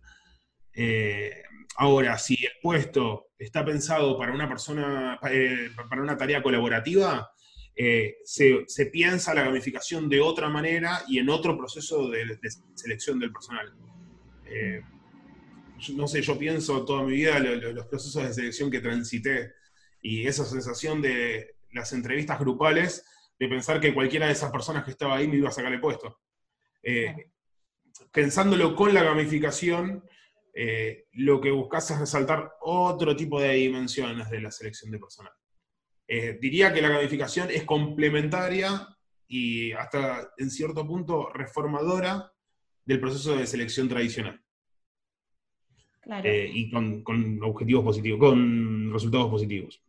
Eh, 0.73 1.43
ahora, 1.75 2.17
si 2.17 2.36
el 2.36 2.52
puesto 2.62 3.28
está 3.38 3.65
pensado 3.65 4.17
para 4.17 4.34
una 4.34 4.47
persona, 4.47 5.19
para 5.21 6.02
una 6.02 6.15
tarea 6.15 6.41
colaborativa, 6.41 7.30
eh, 7.75 8.17
se, 8.25 8.86
piensa 8.91 9.34
la 9.34 9.43
gamificación 9.43 10.10
de 10.10 10.19
otra 10.19 10.49
manera 10.49 11.03
y 11.07 11.19
en 11.19 11.29
otro 11.29 11.57
proceso 11.57 12.10
de, 12.10 12.38
selección 12.75 13.19
del 13.19 13.31
personal. 13.31 13.73
Eh, 14.45 14.81
no 15.95 16.07
sé, 16.07 16.21
yo 16.21 16.38
pienso 16.38 16.86
toda 16.86 17.03
mi 17.03 17.13
vida 17.13 17.39
los 17.39 17.88
procesos 17.88 18.23
de 18.23 18.34
selección 18.34 18.69
que 18.69 18.81
transité 18.81 19.53
y 20.01 20.27
esa 20.27 20.45
sensación 20.45 21.01
de 21.01 21.55
las 21.71 21.93
entrevistas 21.93 22.39
grupales, 22.39 23.05
de 23.39 23.47
pensar 23.47 23.79
que 23.79 23.93
cualquiera 23.93 24.27
de 24.27 24.34
esas 24.34 24.51
personas 24.51 24.84
que 24.84 24.91
estaba 24.91 25.15
ahí 25.15 25.27
me 25.27 25.38
iba 25.38 25.49
a 25.49 25.53
sacar 25.53 25.73
el 25.73 25.79
puesto. 25.79 26.19
Eh, 26.84 27.31
pensándolo 28.12 28.75
con 28.75 28.93
la 28.93 29.03
gamificación, 29.03 30.03
lo 31.13 31.39
que 31.39 31.49
buscas 31.49 31.89
es 31.91 31.99
resaltar 31.99 32.51
otro 32.60 33.15
tipo 33.15 33.39
de 33.39 33.53
dimensiones 33.53 34.29
de 34.29 34.41
la 34.41 34.51
selección 34.51 34.91
de 34.91 34.99
personal. 34.99 35.34
Eh, 36.13 36.38
diría 36.41 36.74
que 36.74 36.82
la 36.82 36.89
gamificación 36.89 37.50
es 37.50 37.63
complementaria 37.63 38.86
y 39.30 39.71
hasta 39.71 40.34
en 40.38 40.52
cierto 40.52 40.86
punto 40.86 41.30
reformadora 41.30 42.34
del 42.84 43.00
proceso 43.00 43.38
de 43.38 43.47
selección 43.47 43.88
tradicional. 43.88 44.41
Eh, 46.26 46.52
y 46.54 46.69
con, 46.69 47.41
objetivos 47.41 47.86
positivos, 47.86 48.19
con 48.19 48.91
resultados 48.91 49.30
positivos. 49.30 49.82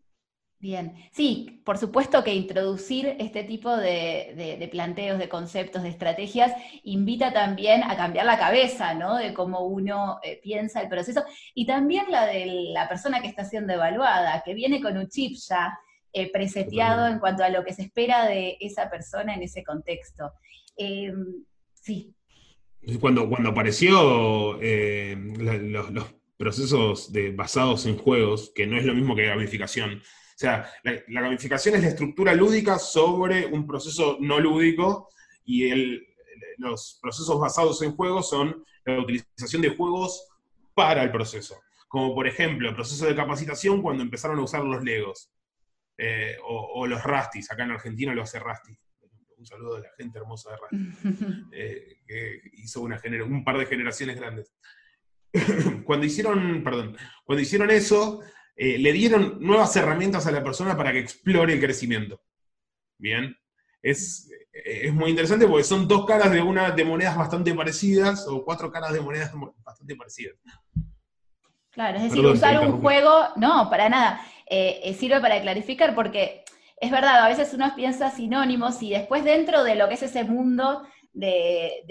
Bien, 0.61 0.95
sí, 1.11 1.61
por 1.65 1.77
supuesto 1.77 2.23
que 2.23 2.33
introducir 2.33 3.17
este 3.19 3.43
tipo 3.43 3.77
de, 3.77 4.69
planteos, 4.71 5.19
de 5.19 5.29
conceptos, 5.29 5.83
de 5.83 5.89
estrategias, 5.89 6.53
invita 6.85 7.33
también 7.33 7.83
a 7.83 7.97
cambiar 7.97 8.27
la 8.27 8.39
cabeza, 8.39 8.95
¿no? 8.95 9.17
De 9.17 9.35
cómo 9.35 9.67
uno 9.67 10.21
eh, 10.23 10.39
piensa 10.41 10.83
el 10.83 10.89
proceso, 10.89 11.25
y 11.53 11.67
también 11.67 12.05
la 12.11 12.27
de 12.27 12.47
la 12.73 12.89
persona 12.89 13.21
que 13.21 13.27
está 13.27 13.45
siendo 13.45 13.73
evaluada, 13.73 14.41
que 14.45 14.55
viene 14.55 14.81
con 14.81 14.97
un 14.97 15.09
chip 15.09 15.35
ya 15.35 15.77
eh, 16.13 16.31
preseteado 16.31 17.07
en 17.07 17.19
cuanto 17.19 17.43
a 17.43 17.49
lo 17.49 17.65
que 17.65 17.73
se 17.73 17.83
espera 17.83 18.27
de 18.27 18.57
esa 18.61 18.91
persona 18.91 19.35
en 19.35 19.43
ese 19.43 19.65
contexto. 19.65 20.31
Em, 20.77 21.45
sí. 21.73 22.15
Cuando, 23.01 23.29
cuando 23.29 23.51
apareció 23.51 24.59
eh, 24.61 25.17
los, 25.39 26.07
procesos 26.37 27.13
de, 27.13 27.31
basados 27.31 27.87
en 27.87 27.97
juegos, 27.97 28.53
que 28.55 28.67
no 28.67 28.77
es 28.77 28.85
lo 28.85 28.95
mismo 28.95 29.15
que 29.15 29.27
gamificación. 29.27 29.99
O 29.99 30.39
sea, 30.39 30.69
la, 30.83 31.21
gamificación 31.21 31.77
es 31.77 31.83
la 31.83 31.89
estructura 31.89 32.35
lúdica 32.35 32.79
sobre 32.79 33.47
un 33.47 33.67
proceso 33.67 34.19
no 34.21 34.41
lúdico 34.41 35.09
y 35.45 35.71
el, 35.71 36.07
los 36.59 36.99
procesos 37.01 37.39
basados 37.39 37.81
en 37.83 37.95
juegos 37.95 38.29
son 38.29 38.65
la 38.85 39.01
utilización 39.01 39.63
de 39.63 39.77
juegos 39.77 40.29
para 40.75 41.03
el 41.03 41.11
proceso. 41.11 41.61
Como 41.89 42.15
por 42.15 42.27
ejemplo, 42.27 42.69
el 42.69 42.75
proceso 42.75 43.07
de 43.07 43.15
capacitación 43.15 43.81
cuando 43.81 44.03
empezaron 44.03 44.39
a 44.39 44.43
usar 44.43 44.65
los 44.65 44.83
Legos. 44.83 45.32
Eh, 46.05 46.37
o, 46.43 46.85
los 46.85 47.01
Rastis, 47.05 47.49
acá 47.53 47.63
en 47.63 47.71
Argentina 47.71 48.13
lo 48.13 48.23
hace 48.23 48.41
Rasti. 48.41 48.77
Un 49.37 49.47
saludo 49.47 49.77
a 49.77 49.81
la 49.81 49.91
gente 49.97 50.19
hermosa 50.19 50.51
de 50.51 50.57
Rasti, 50.57 51.49
eh, 51.53 51.99
que 52.05 52.41
hizo 52.55 52.81
una 52.81 53.01
un 53.25 53.45
par 53.45 53.57
de 53.57 53.67
generaciones 53.67 54.19
grandes. 54.19 54.53
cuando 55.85 56.05
hicieron, 56.05 56.65
perdón, 56.65 56.97
cuando 57.25 57.41
hicieron 57.41 57.71
eso, 57.71 58.21
eh, 58.57 58.79
le 58.79 58.93
dieron 58.93 59.39
nuevas 59.39 59.77
herramientas 59.77 60.27
a 60.27 60.33
la 60.33 60.43
persona 60.43 60.77
para 60.77 60.91
que 60.91 60.99
explore 60.99 61.53
el 61.53 61.61
crecimiento. 61.61 62.21
Bien, 62.99 63.37
es, 63.81 64.29
es, 64.53 64.93
muy 64.93 65.11
interesante 65.11 65.47
porque 65.47 65.63
son 65.63 65.87
dos 65.87 66.05
caras 66.05 66.33
de 66.33 66.43
una 66.43 66.73
de 66.73 66.85
monedas 66.85 67.17
bastante 67.17 67.55
parecidas 67.55 68.27
o 68.27 68.45
cuatro 68.45 68.73
caras 68.73 68.93
de 68.93 69.01
monedas 69.01 69.33
bastante 69.65 69.95
parecidas. 69.95 70.37
Claro, 71.73 71.97
es 71.97 72.05
decir, 72.05 72.25
usar 72.25 72.67
un 72.67 72.81
juego, 72.81 73.29
no, 73.37 73.69
para 73.71 73.89
nada. 73.89 74.21
Eh, 74.47 74.81
eh, 74.85 74.95
sirve 74.95 75.21
para 75.21 75.41
clarificar 75.41 75.95
porque 75.95 76.45
es 76.79 76.91
verdad, 76.91 77.25
a 77.25 77.29
veces 77.29 77.55
uno 77.55 77.73
piensa 77.75 78.11
sinónimos 78.11 78.83
y 78.83 78.91
después 78.91 79.25
dentro 79.25 79.65
de 79.65 79.77
lo 79.77 79.89
que 79.89 79.95
es 79.95 80.03
ese 80.03 80.25
mundo 80.25 80.83
de, 81.13 81.83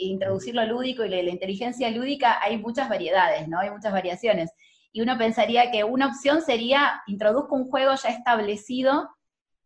introducir 0.00 0.54
lo 0.54 0.64
lúdico 0.66 1.04
y 1.04 1.08
la, 1.08 1.22
la 1.22 1.30
inteligencia 1.30 1.90
lúdica 1.90 2.38
hay 2.42 2.58
muchas 2.58 2.88
variedades, 2.88 3.46
¿no? 3.48 3.60
Hay 3.60 3.70
muchas 3.70 3.92
variaciones. 3.92 4.50
Y 4.90 5.02
uno 5.02 5.16
pensaría 5.18 5.70
que 5.70 5.84
una 5.84 6.08
opción 6.08 6.42
sería 6.42 7.02
introduzco 7.06 7.54
un 7.54 7.68
juego 7.70 7.94
ya 7.94 8.08
establecido 8.08 9.08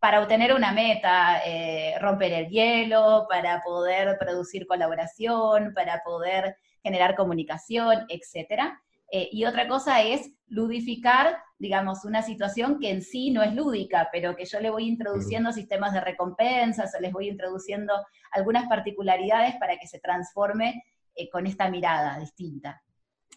para 0.03 0.21
obtener 0.21 0.53
una 0.53 0.73
meta, 0.73 1.41
eh, 1.47 1.97
romper 2.01 2.33
el 2.33 2.49
hielo, 2.49 3.27
para 3.31 3.63
poder 3.63 4.19
producir 4.19 4.67
colaboración, 4.67 5.73
para 5.75 6.03
poder 6.03 6.57
generar 6.83 7.15
comunicación, 7.15 8.05
etcétera. 8.09 8.83
Eh, 9.15 9.29
y 9.31 9.45
otra 9.45 9.69
cosa 9.69 10.03
es 10.03 10.33
ludificar, 10.49 11.37
digamos, 11.59 12.05
una 12.05 12.23
situación 12.23 12.81
que 12.81 12.91
en 12.91 13.03
sí 13.03 13.31
no 13.31 13.43
es 13.43 13.55
lúdica, 13.55 14.09
pero 14.11 14.35
que 14.35 14.47
yo 14.47 14.59
le 14.59 14.71
voy 14.71 14.89
introduciendo 14.89 15.53
sistemas 15.53 15.93
de 15.93 16.01
recompensas 16.01 16.93
o 16.95 17.01
les 17.01 17.13
voy 17.13 17.29
introduciendo 17.29 17.93
algunas 18.33 18.69
particularidades 18.69 19.55
para 19.57 19.77
que 19.77 19.87
se 19.87 20.01
transforme 20.01 20.83
eh, 21.15 21.29
con 21.31 21.47
esta 21.47 21.71
mirada 21.71 22.19
distinta. 22.19 22.83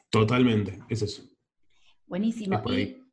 Totalmente, 0.10 0.80
es 0.90 1.02
eso. 1.02 1.24
Buenísimo. 2.08 2.62
y, 2.70 3.04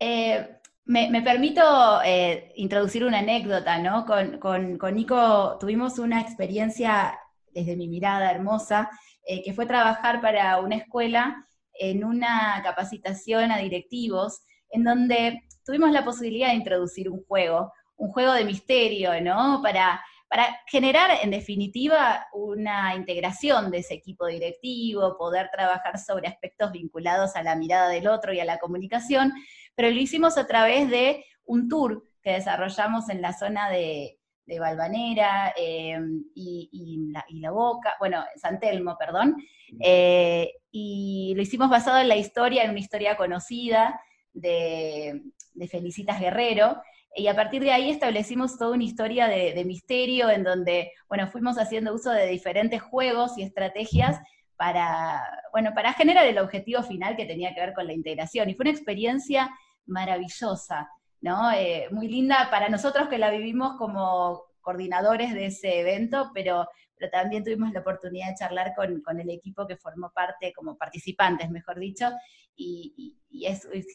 eh, 0.00 0.60
Me, 0.84 1.22
permito 1.22 1.62
eh, 2.04 2.52
introducir 2.56 3.04
una 3.04 3.18
anécdota, 3.18 3.78
¿no? 3.78 4.06
Con, 4.06 4.38
con, 4.38 4.94
Nico 4.94 5.58
tuvimos 5.60 5.98
una 5.98 6.20
experiencia, 6.20 7.18
desde 7.52 7.76
mi 7.76 7.88
mirada 7.88 8.30
hermosa, 8.30 8.90
eh, 9.26 9.42
que 9.44 9.52
fue 9.52 9.66
trabajar 9.66 10.20
para 10.20 10.58
una 10.60 10.76
escuela 10.76 11.46
en 11.78 12.04
una 12.04 12.60
capacitación 12.62 13.50
a 13.52 13.58
directivos, 13.58 14.42
en 14.70 14.84
donde 14.84 15.42
tuvimos 15.64 15.90
la 15.92 16.04
posibilidad 16.04 16.48
de 16.48 16.54
introducir 16.54 17.08
un 17.08 17.24
juego, 17.24 17.72
un 17.96 18.10
juego 18.10 18.32
de 18.32 18.44
misterio, 18.44 19.20
¿no? 19.20 19.60
Para, 19.62 20.02
para 20.28 20.60
generar, 20.66 21.10
en 21.22 21.30
definitiva, 21.30 22.26
una 22.32 22.94
integración 22.94 23.70
de 23.70 23.78
ese 23.78 23.94
equipo 23.94 24.26
directivo, 24.26 25.16
poder 25.16 25.50
trabajar 25.50 25.98
sobre 25.98 26.28
aspectos 26.28 26.72
vinculados 26.72 27.36
a 27.36 27.42
la 27.42 27.56
mirada 27.56 27.88
del 27.88 28.08
otro 28.08 28.32
y 28.32 28.40
a 28.40 28.44
la 28.44 28.58
comunicación, 28.58 29.32
pero 29.74 29.90
lo 29.90 30.00
hicimos 30.00 30.36
a 30.38 30.46
través 30.46 30.90
de 30.90 31.24
un 31.44 31.68
tour 31.68 32.04
que 32.22 32.32
desarrollamos 32.32 33.08
en 33.08 33.22
la 33.22 33.32
zona 33.32 33.70
de, 33.70 34.17
de 34.48 34.58
Valvanera 34.58 35.52
em, 35.56 36.24
y, 36.34 37.12
la, 37.40 37.50
Boca, 37.50 37.94
bueno, 38.00 38.24
San 38.36 38.58
Telmo, 38.58 38.96
perdón, 38.98 39.36
eh, 39.80 40.50
y 40.70 41.34
lo 41.36 41.42
hicimos 41.42 41.68
basado 41.68 41.98
en 41.98 42.08
la 42.08 42.16
historia, 42.16 42.64
en 42.64 42.70
una 42.70 42.80
historia 42.80 43.16
conocida 43.16 44.00
de, 44.32 45.20
Felicitas 45.70 46.18
Guerrero, 46.18 46.80
y 47.14 47.26
a 47.26 47.36
partir 47.36 47.62
de 47.62 47.72
ahí 47.72 47.90
establecimos 47.90 48.56
toda 48.56 48.72
una 48.74 48.84
historia 48.84 49.28
de, 49.28 49.52
de, 49.52 49.64
misterio 49.66 50.30
en 50.30 50.44
donde, 50.44 50.92
bueno, 51.08 51.28
fuimos 51.28 51.58
haciendo 51.58 51.92
uso 51.92 52.10
de 52.10 52.26
diferentes 52.26 52.80
juegos 52.80 53.36
y 53.36 53.42
estrategias 53.42 54.18
para, 54.56 55.22
bueno, 55.52 55.72
para 55.74 55.92
generar 55.92 56.26
el 56.26 56.38
objetivo 56.38 56.82
final 56.82 57.16
que 57.16 57.26
tenía 57.26 57.54
que 57.54 57.60
ver 57.60 57.74
con 57.74 57.86
la 57.86 57.92
integración. 57.92 58.48
Y 58.48 58.54
fue 58.54 58.64
una 58.64 58.72
experiencia 58.72 59.50
maravillosa, 59.84 60.88
¿no? 61.20 61.50
Eh, 61.52 61.88
muy 61.90 62.08
linda 62.08 62.48
para 62.50 62.68
nosotros 62.68 63.08
que 63.08 63.18
la 63.18 63.30
vivimos 63.30 63.76
como 63.76 64.44
coordinadores 64.60 65.32
de 65.32 65.46
ese 65.46 65.80
evento, 65.80 66.30
pero, 66.34 66.68
pero 66.96 67.10
también 67.10 67.42
tuvimos 67.42 67.72
la 67.72 67.80
oportunidad 67.80 68.28
de 68.28 68.34
charlar 68.34 68.74
con, 68.74 69.20
el 69.20 69.30
equipo 69.30 69.66
que 69.66 69.76
formó 69.76 70.10
parte, 70.10 70.52
como 70.52 70.76
participantes, 70.76 71.50
mejor 71.50 71.78
dicho, 71.78 72.10
y, 72.54 73.14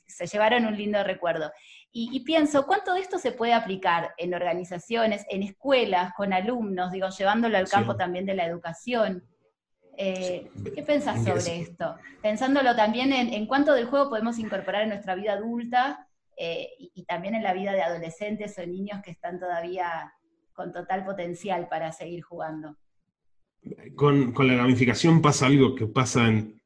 se 0.07 0.25
llevaron 0.27 0.65
un 0.65 0.77
lindo 0.77 1.03
recuerdo. 1.03 1.51
Y, 1.91 2.19
pienso, 2.21 2.65
¿cuánto 2.65 2.93
de 2.93 3.01
esto 3.01 3.19
se 3.19 3.31
puede 3.31 3.53
aplicar 3.53 4.15
en 4.17 4.33
organizaciones, 4.33 5.25
en 5.29 5.43
escuelas, 5.43 6.13
con 6.15 6.33
alumnos, 6.33 6.91
digo, 6.91 7.09
llevándolo 7.09 7.57
al 7.57 7.69
campo 7.69 7.95
también 7.95 8.25
de 8.25 8.33
la 8.33 8.45
educación? 8.45 9.23
Eh, 9.95 10.49
¿Qué 10.73 10.81
pensás 10.81 11.23
sobre 11.23 11.61
esto? 11.61 11.97
Pensándolo 12.21 12.75
también 12.75 13.13
en, 13.13 13.45
cuánto 13.45 13.73
del 13.73 13.85
juego 13.85 14.09
podemos 14.09 14.39
incorporar 14.39 14.83
en 14.83 14.89
nuestra 14.89 15.13
vida 15.13 15.33
adulta 15.33 16.07
eh, 16.37 16.69
y, 16.77 17.03
también 17.05 17.35
en 17.35 17.43
la 17.43 17.53
vida 17.53 17.73
de 17.73 17.81
adolescentes 17.81 18.57
o 18.57 18.65
niños 18.65 19.01
que 19.03 19.11
están 19.11 19.39
todavía 19.39 20.13
con 20.53 20.71
total 20.71 21.05
potencial 21.05 21.67
para 21.67 21.91
seguir 21.91 22.21
jugando. 22.21 22.77
Con, 23.95 24.33
la 24.47 24.55
gamificación 24.55 25.21
pasa 25.21 25.45
algo 25.45 25.75
que 25.75 25.87
pasa 25.87 26.27
en 26.27 26.61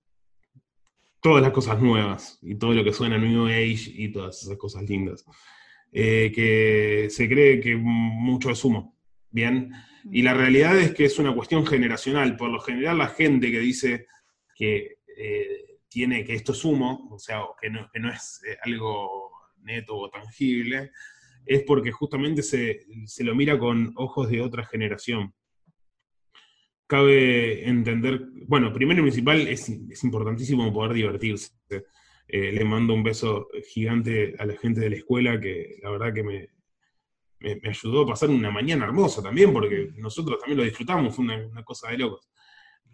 todas 1.22 1.42
las 1.42 1.52
cosas 1.52 1.80
nuevas 1.82 2.40
y 2.42 2.56
todo 2.56 2.74
lo 2.74 2.84
que 2.84 2.94
suena 2.94 3.18
New 3.18 3.48
Age 3.48 3.92
y 3.94 4.12
todas 4.12 4.42
esas 4.44 4.58
cosas 4.58 4.84
lindas. 4.84 5.26
Eh, 5.92 6.32
que 6.34 7.10
se 7.10 7.30
cree 7.30 7.60
que 7.60 7.76
mucho 7.76 8.50
es 8.50 8.64
humo. 8.64 8.96
Bien, 9.30 9.72
y 10.12 10.22
la 10.22 10.34
realidad 10.34 10.78
es 10.78 10.94
que 10.94 11.06
es 11.06 11.20
una 11.20 11.34
cuestión 11.34 11.66
generacional. 11.66 12.36
Por 12.38 12.50
lo 12.50 12.60
general, 12.60 12.98
la 12.98 13.08
gente 13.08 13.52
que 13.52 13.60
dice 13.60 14.08
que 14.56 15.00
eh, 15.18 15.80
tiene 15.90 16.24
que 16.24 16.36
esto 16.36 16.52
es 16.54 16.64
humo, 16.64 17.10
o 17.12 17.20
sea, 17.20 17.42
que 17.62 17.70
no, 17.70 17.90
es 18.12 18.42
eh, 18.48 18.58
algo 18.64 19.27
neto 19.68 19.96
o 19.96 20.10
tangible, 20.10 20.92
es 21.46 21.64
porque 21.64 21.92
justamente 21.92 22.42
se, 22.42 22.86
lo 23.20 23.36
mira 23.36 23.60
con 23.60 23.94
ojos 23.96 24.30
de 24.30 24.42
otra 24.42 24.66
generación. 24.66 25.34
Cabe 26.88 27.68
entender, 27.68 28.26
bueno, 28.48 28.74
primero 28.74 29.02
y 29.02 29.04
principal, 29.04 29.48
es, 29.48 29.70
importantísimo 30.04 30.74
poder 30.74 30.94
divertirse. 30.94 31.52
Eh, 32.30 32.52
le 32.52 32.66
mando 32.66 32.94
un 32.94 33.04
beso 33.04 33.48
gigante 33.72 34.36
a 34.40 34.46
la 34.46 34.58
gente 34.58 34.82
de 34.82 34.90
la 34.90 34.96
escuela 34.98 35.40
que 35.40 35.80
la 35.82 35.92
verdad 35.92 36.14
que 36.14 36.24
me, 36.24 36.50
me, 37.40 37.60
ayudó 37.70 38.02
a 38.02 38.08
pasar 38.08 38.30
una 38.30 38.52
mañana 38.52 38.86
hermosa 38.86 39.22
también, 39.22 39.54
porque 39.54 39.92
nosotros 39.98 40.40
también 40.40 40.58
lo 40.58 40.64
disfrutamos, 40.64 41.16
fue 41.16 41.26
una, 41.26 41.64
cosa 41.64 41.90
de 41.90 41.98
locos. 42.00 42.30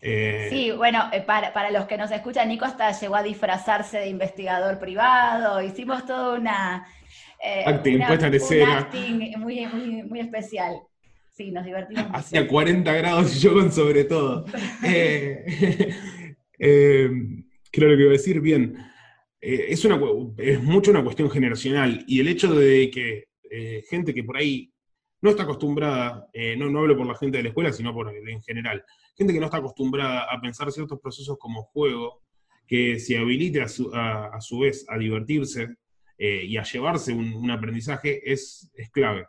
Eh, 0.06 0.48
sí, 0.50 0.72
bueno, 0.72 1.10
eh, 1.14 1.22
para, 1.22 1.72
los 1.72 1.86
que 1.86 1.98
nos 1.98 2.12
escuchan, 2.12 2.50
Nico 2.50 2.66
hasta 2.66 2.92
llegó 2.92 3.16
a 3.16 3.24
disfrazarse 3.24 4.00
de 4.00 4.10
investigador 4.10 4.78
privado, 4.78 5.62
hicimos 5.62 6.06
toda 6.06 6.38
una... 6.38 6.86
Eh, 7.42 7.64
acting, 7.66 8.06
puesta 8.06 8.28
en 8.28 8.34
escena. 8.34 8.80
acting 8.80 9.38
muy, 9.38 9.66
muy, 9.66 10.04
muy 10.04 10.20
especial. 10.20 10.76
Sí, 11.32 11.52
nos 11.52 11.66
divertimos. 11.66 12.08
Hacía 12.14 12.48
40 12.48 12.94
grados 12.94 13.36
y 13.36 13.40
yo 13.40 13.54
con 13.54 13.72
sobre 13.72 14.04
todo. 14.04 14.46
creo 17.74 17.90
lo 17.90 17.98
que 17.98 18.02
iba 18.02 18.10
a 18.10 18.14
decir, 18.14 18.40
bien, 18.40 18.78
es, 19.40 19.84
una, 19.86 20.00
es 20.38 20.62
mucho 20.62 20.92
una 20.92 21.04
cuestión 21.04 21.30
generacional 21.30 22.04
y 22.08 22.20
el 22.20 22.28
hecho 22.28 22.54
de 22.54 22.90
que 22.92 23.26
eh, 23.50 23.84
gente 23.90 24.14
que 24.14 24.24
por 24.24 24.38
ahí 24.38 24.73
no 25.24 25.30
está 25.30 25.44
acostumbrada, 25.44 26.28
eh, 26.34 26.58
no, 26.58 26.70
no 26.70 26.80
hablo 26.80 26.98
por 26.98 27.08
la 27.08 27.16
gente 27.16 27.38
de 27.38 27.44
la 27.44 27.50
escuela, 27.50 27.72
sino 27.72 27.94
por 27.94 28.14
en 28.14 28.42
general, 28.42 28.84
gente 29.16 29.32
que 29.32 29.40
no 29.40 29.46
está 29.46 29.58
acostumbrada 29.58 30.26
a 30.30 30.42
pensar 30.42 30.70
ciertos 30.70 31.00
procesos 31.00 31.38
como 31.40 31.64
juego, 31.64 32.22
que 32.68 33.00
se 33.00 33.18
habilite 33.18 33.62
a 33.62 33.70
su, 33.70 34.60
vez 34.60 34.86
a 34.90 34.98
divertirse 34.98 35.78
eh, 36.18 36.44
y 36.44 36.58
a 36.58 36.64
llevarse 36.64 37.14
un, 37.14 37.50
aprendizaje 37.50 38.34
es, 38.34 38.70
es, 38.76 38.90
clave. 38.92 39.26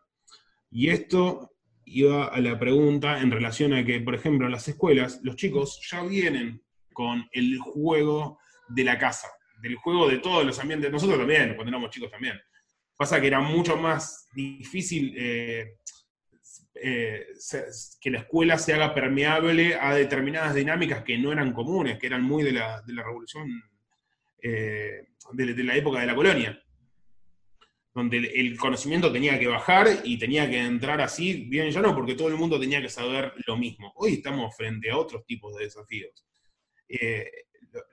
Y 0.68 0.88
esto 0.88 1.52
iba 1.84 2.24
a 2.24 2.40
la 2.40 2.58
pregunta 2.58 3.20
en 3.20 3.30
relación 3.30 3.72
a 3.72 3.84
que, 3.84 4.00
por 4.00 4.16
ejemplo, 4.16 4.46
en 4.46 4.52
las 4.52 4.66
escuelas, 4.66 5.20
los 5.22 5.36
chicos 5.36 5.80
ya 5.88 6.02
vienen 6.02 6.60
con 6.92 7.24
el 7.30 7.56
juego 7.58 8.38
de 8.68 8.82
la 8.82 8.98
casa, 8.98 9.28
del 9.62 9.76
juego 9.76 10.08
de 10.08 10.18
todos 10.18 10.44
los 10.44 10.58
ambientes, 10.58 10.90
nosotros 10.90 11.18
también, 11.18 11.54
cuando 11.54 11.70
éramos 11.70 11.90
chicos 11.90 12.10
también 12.10 12.34
Pasa 12.96 13.20
que 13.20 13.26
era 13.26 13.40
mucho 13.40 13.76
más 13.76 14.28
difícil 14.34 15.14
eh, 15.16 15.78
eh, 16.74 17.26
que 18.00 18.10
la 18.10 18.20
escuela 18.20 18.56
se 18.56 18.72
haga 18.72 18.94
permeable 18.94 19.74
a 19.74 19.94
determinadas 19.94 20.54
dinámicas 20.54 21.02
que 21.02 21.18
no 21.18 21.32
eran 21.32 21.52
comunes, 21.52 21.98
que 21.98 22.06
eran 22.06 22.22
muy 22.22 22.44
de 22.44 22.52
la, 22.52 22.82
revolución, 22.86 23.48
eh, 24.40 25.08
de, 25.32 25.64
la 25.64 25.76
época 25.76 26.00
de 26.00 26.06
la 26.06 26.14
colonia, 26.14 26.62
donde 27.92 28.18
el, 28.18 28.56
conocimiento 28.56 29.12
tenía 29.12 29.40
que 29.40 29.48
bajar 29.48 29.88
y 30.04 30.16
tenía 30.16 30.48
que 30.48 30.60
entrar 30.60 31.00
así, 31.00 31.46
bien 31.48 31.70
ya 31.70 31.80
no, 31.80 31.96
porque 31.96 32.14
todo 32.14 32.28
el 32.28 32.36
mundo 32.36 32.60
tenía 32.60 32.80
que 32.80 32.88
saber 32.88 33.32
lo 33.46 33.56
mismo. 33.56 33.92
Hoy 33.96 34.14
estamos 34.14 34.56
frente 34.56 34.90
a 34.90 34.98
otros 34.98 35.24
tipos 35.26 35.56
de 35.56 35.64
desafíos. 35.64 36.24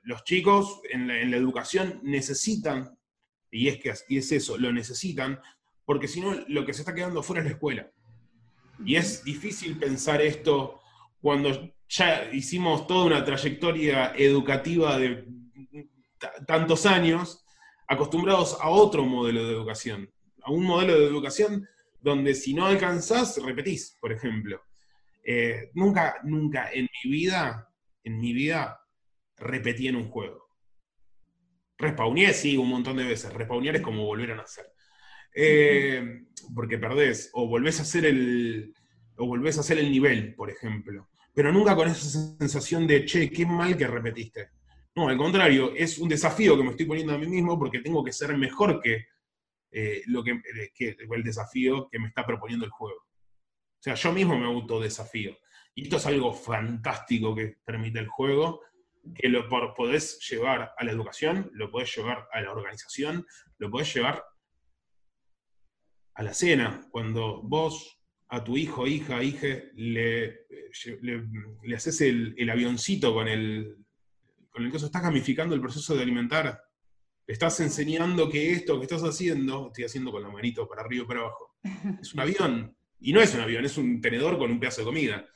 los 0.03 0.23
chicos 0.25 0.81
en 0.91 1.07
la 1.07 1.37
educación 1.37 2.01
necesitan 2.03 2.99
y 3.51 3.67
es 3.67 3.77
que 3.79 3.89
es 3.89 4.31
eso, 4.31 4.57
lo 4.57 4.71
necesitan, 4.71 5.39
porque 5.85 6.07
si 6.07 6.21
no, 6.21 6.33
lo 6.47 6.65
que 6.65 6.73
se 6.73 6.81
está 6.81 6.95
quedando 6.95 7.21
fuera 7.21 7.41
es 7.41 7.47
la 7.47 7.53
escuela. 7.53 7.91
Y 8.83 8.95
es 8.95 9.23
difícil 9.23 9.77
pensar 9.77 10.21
esto 10.21 10.79
cuando 11.19 11.73
ya 11.87 12.29
hicimos 12.31 12.87
toda 12.87 13.05
una 13.05 13.25
trayectoria 13.25 14.13
educativa 14.15 14.97
de 14.97 15.27
tantos 16.47 16.85
años, 16.85 17.43
acostumbrados 17.87 18.57
a 18.61 18.69
otro 18.69 19.03
modelo 19.03 19.45
de 19.45 19.53
educación, 19.53 20.09
a 20.41 20.51
un 20.51 20.63
modelo 20.63 20.97
de 20.97 21.05
educación 21.05 21.67
donde 21.99 22.33
si 22.33 22.53
no 22.53 22.65
alcanzás, 22.65 23.37
repetís, 23.43 23.97
por 23.99 24.11
ejemplo. 24.11 24.61
Eh, 25.23 25.69
nunca, 25.73 26.15
nunca 26.23 26.71
en 26.71 26.87
mi 27.03 27.11
vida, 27.11 27.69
en 28.03 28.19
mi 28.19 28.33
vida, 28.33 28.79
repetí 29.37 29.87
en 29.87 29.97
un 29.97 30.09
juego. 30.09 30.47
Respawné, 31.81 32.33
sí, 32.33 32.57
un 32.57 32.69
montón 32.69 32.97
de 32.97 33.03
veces. 33.03 33.33
Respawnear 33.33 33.75
es 33.75 33.81
como 33.81 34.05
volver 34.05 34.31
a 34.31 34.35
nacer. 34.35 34.65
Eh, 35.33 36.23
porque 36.53 36.77
perdés, 36.77 37.29
o 37.33 37.47
volvés 37.47 37.79
a 37.79 37.83
hacer 37.83 38.05
el. 38.05 38.73
o 39.17 39.25
volvés 39.25 39.57
a 39.57 39.61
hacer 39.61 39.79
el 39.79 39.91
nivel, 39.91 40.35
por 40.35 40.49
ejemplo. 40.49 41.09
Pero 41.33 41.51
nunca 41.51 41.75
con 41.75 41.87
esa 41.87 42.37
sensación 42.37 42.85
de, 42.85 43.05
che, 43.05 43.29
qué 43.29 43.45
mal 43.45 43.77
que 43.77 43.87
repetiste. 43.87 44.49
No, 44.95 45.07
al 45.07 45.17
contrario, 45.17 45.73
es 45.75 45.97
un 45.99 46.09
desafío 46.09 46.57
que 46.57 46.63
me 46.63 46.71
estoy 46.71 46.85
poniendo 46.85 47.13
a 47.13 47.17
mí 47.17 47.27
mismo 47.27 47.57
porque 47.57 47.79
tengo 47.79 48.03
que 48.03 48.11
ser 48.11 48.37
mejor 48.37 48.81
que, 48.81 49.05
eh, 49.71 50.01
lo 50.07 50.21
que, 50.21 50.41
que, 50.75 50.97
el 51.09 51.23
desafío 51.23 51.87
que 51.89 51.99
me 51.99 52.09
está 52.09 52.25
proponiendo 52.25 52.65
el 52.65 52.71
juego. 52.71 52.99
O 52.99 53.83
sea, 53.83 53.95
yo 53.95 54.11
mismo 54.11 54.37
me 54.37 54.45
autodesafío. 54.45 55.37
Y 55.73 55.83
esto 55.83 55.95
es 55.95 56.05
algo 56.05 56.33
fantástico 56.33 57.33
que 57.33 57.55
permite 57.63 57.99
el 57.99 58.07
juego 58.07 58.61
que 59.15 59.29
lo 59.29 59.47
podés 59.75 60.19
llevar 60.29 60.73
a 60.77 60.83
la 60.83 60.91
educación, 60.91 61.49
lo 61.53 61.71
podés 61.71 61.95
llevar 61.95 62.27
a 62.31 62.41
la 62.41 62.51
organización, 62.51 63.25
lo 63.57 63.69
podés 63.69 63.93
llevar 63.93 64.23
a 66.13 66.23
la 66.23 66.33
cena, 66.33 66.87
cuando 66.91 67.41
vos 67.41 67.99
a 68.29 68.43
tu 68.43 68.57
hijo, 68.57 68.87
hija, 68.87 69.23
hija, 69.23 69.47
le, 69.75 70.45
le, 71.01 71.75
haces 71.75 72.01
el, 72.01 72.49
avioncito 72.49 73.13
con 73.13 73.27
el, 73.27 73.77
con 74.49 74.63
el 74.63 74.71
que 74.71 74.77
estás 74.77 75.01
gamificando 75.01 75.53
el 75.53 75.61
proceso 75.61 75.95
de 75.95 76.03
alimentar 76.03 76.61
Le 77.27 77.33
estás 77.33 77.59
enseñando 77.59 78.29
que 78.29 78.51
esto 78.51 78.79
que 78.79 78.85
estás 78.85 79.03
haciendo, 79.03 79.67
estoy 79.67 79.83
haciendo 79.83 80.11
con 80.11 80.23
la 80.23 80.29
manito 80.29 80.67
para 80.67 80.83
arriba 80.83 81.03
y 81.03 81.07
para 81.07 81.19
abajo, 81.21 81.57
es 82.01 82.13
un 82.13 82.19
avión. 82.21 82.77
Y 83.01 83.13
no 83.13 83.19
es 83.19 83.33
un 83.33 83.41
avión, 83.41 83.65
es 83.65 83.77
un 83.77 83.99
tenedor 83.99 84.37
con 84.37 84.51
un 84.51 84.59
pedazo 84.59 84.81
de 84.81 84.85
comida. 84.85 85.27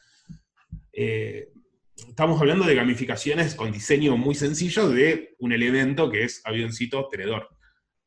Eh, 0.94 1.52
estamos 1.96 2.40
hablando 2.40 2.66
de 2.66 2.76
gamificaciones 2.76 3.56
con 3.56 3.72
diseño 3.72 4.18
muy 4.18 4.36
sencillo 4.36 4.90
de 4.90 5.36
un 5.40 5.54
elemento 5.54 6.10
que 6.10 6.24
es 6.24 6.42
avioncito 6.46 7.08
tenedor. 7.10 7.50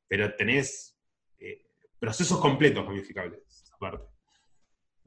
Pero 0.07 0.35
tenés 0.35 0.98
eh, 1.38 1.66
procesos 1.98 2.38
completos 2.38 2.85
gamificables, 2.85 3.70
aparte. 3.72 4.05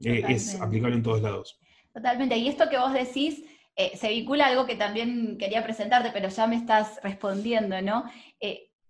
Eh, 0.04 0.24
es 0.28 0.60
aplicable 0.60 0.96
en 0.96 1.02
todos 1.02 1.22
lados. 1.22 1.58
Totalmente. 1.92 2.36
Y 2.36 2.48
esto 2.48 2.68
que 2.68 2.78
vos 2.78 2.92
decís 2.92 3.44
eh, 3.76 3.96
se 3.96 4.08
vincula 4.08 4.46
a 4.46 4.48
algo 4.48 4.66
que 4.66 4.76
también 4.76 5.38
quería 5.38 5.62
presentarte, 5.62 6.10
pero 6.12 6.28
ya 6.28 6.46
me 6.46 6.56
estás 6.56 7.00
respondiendo, 7.02 7.80
¿no? 7.82 8.04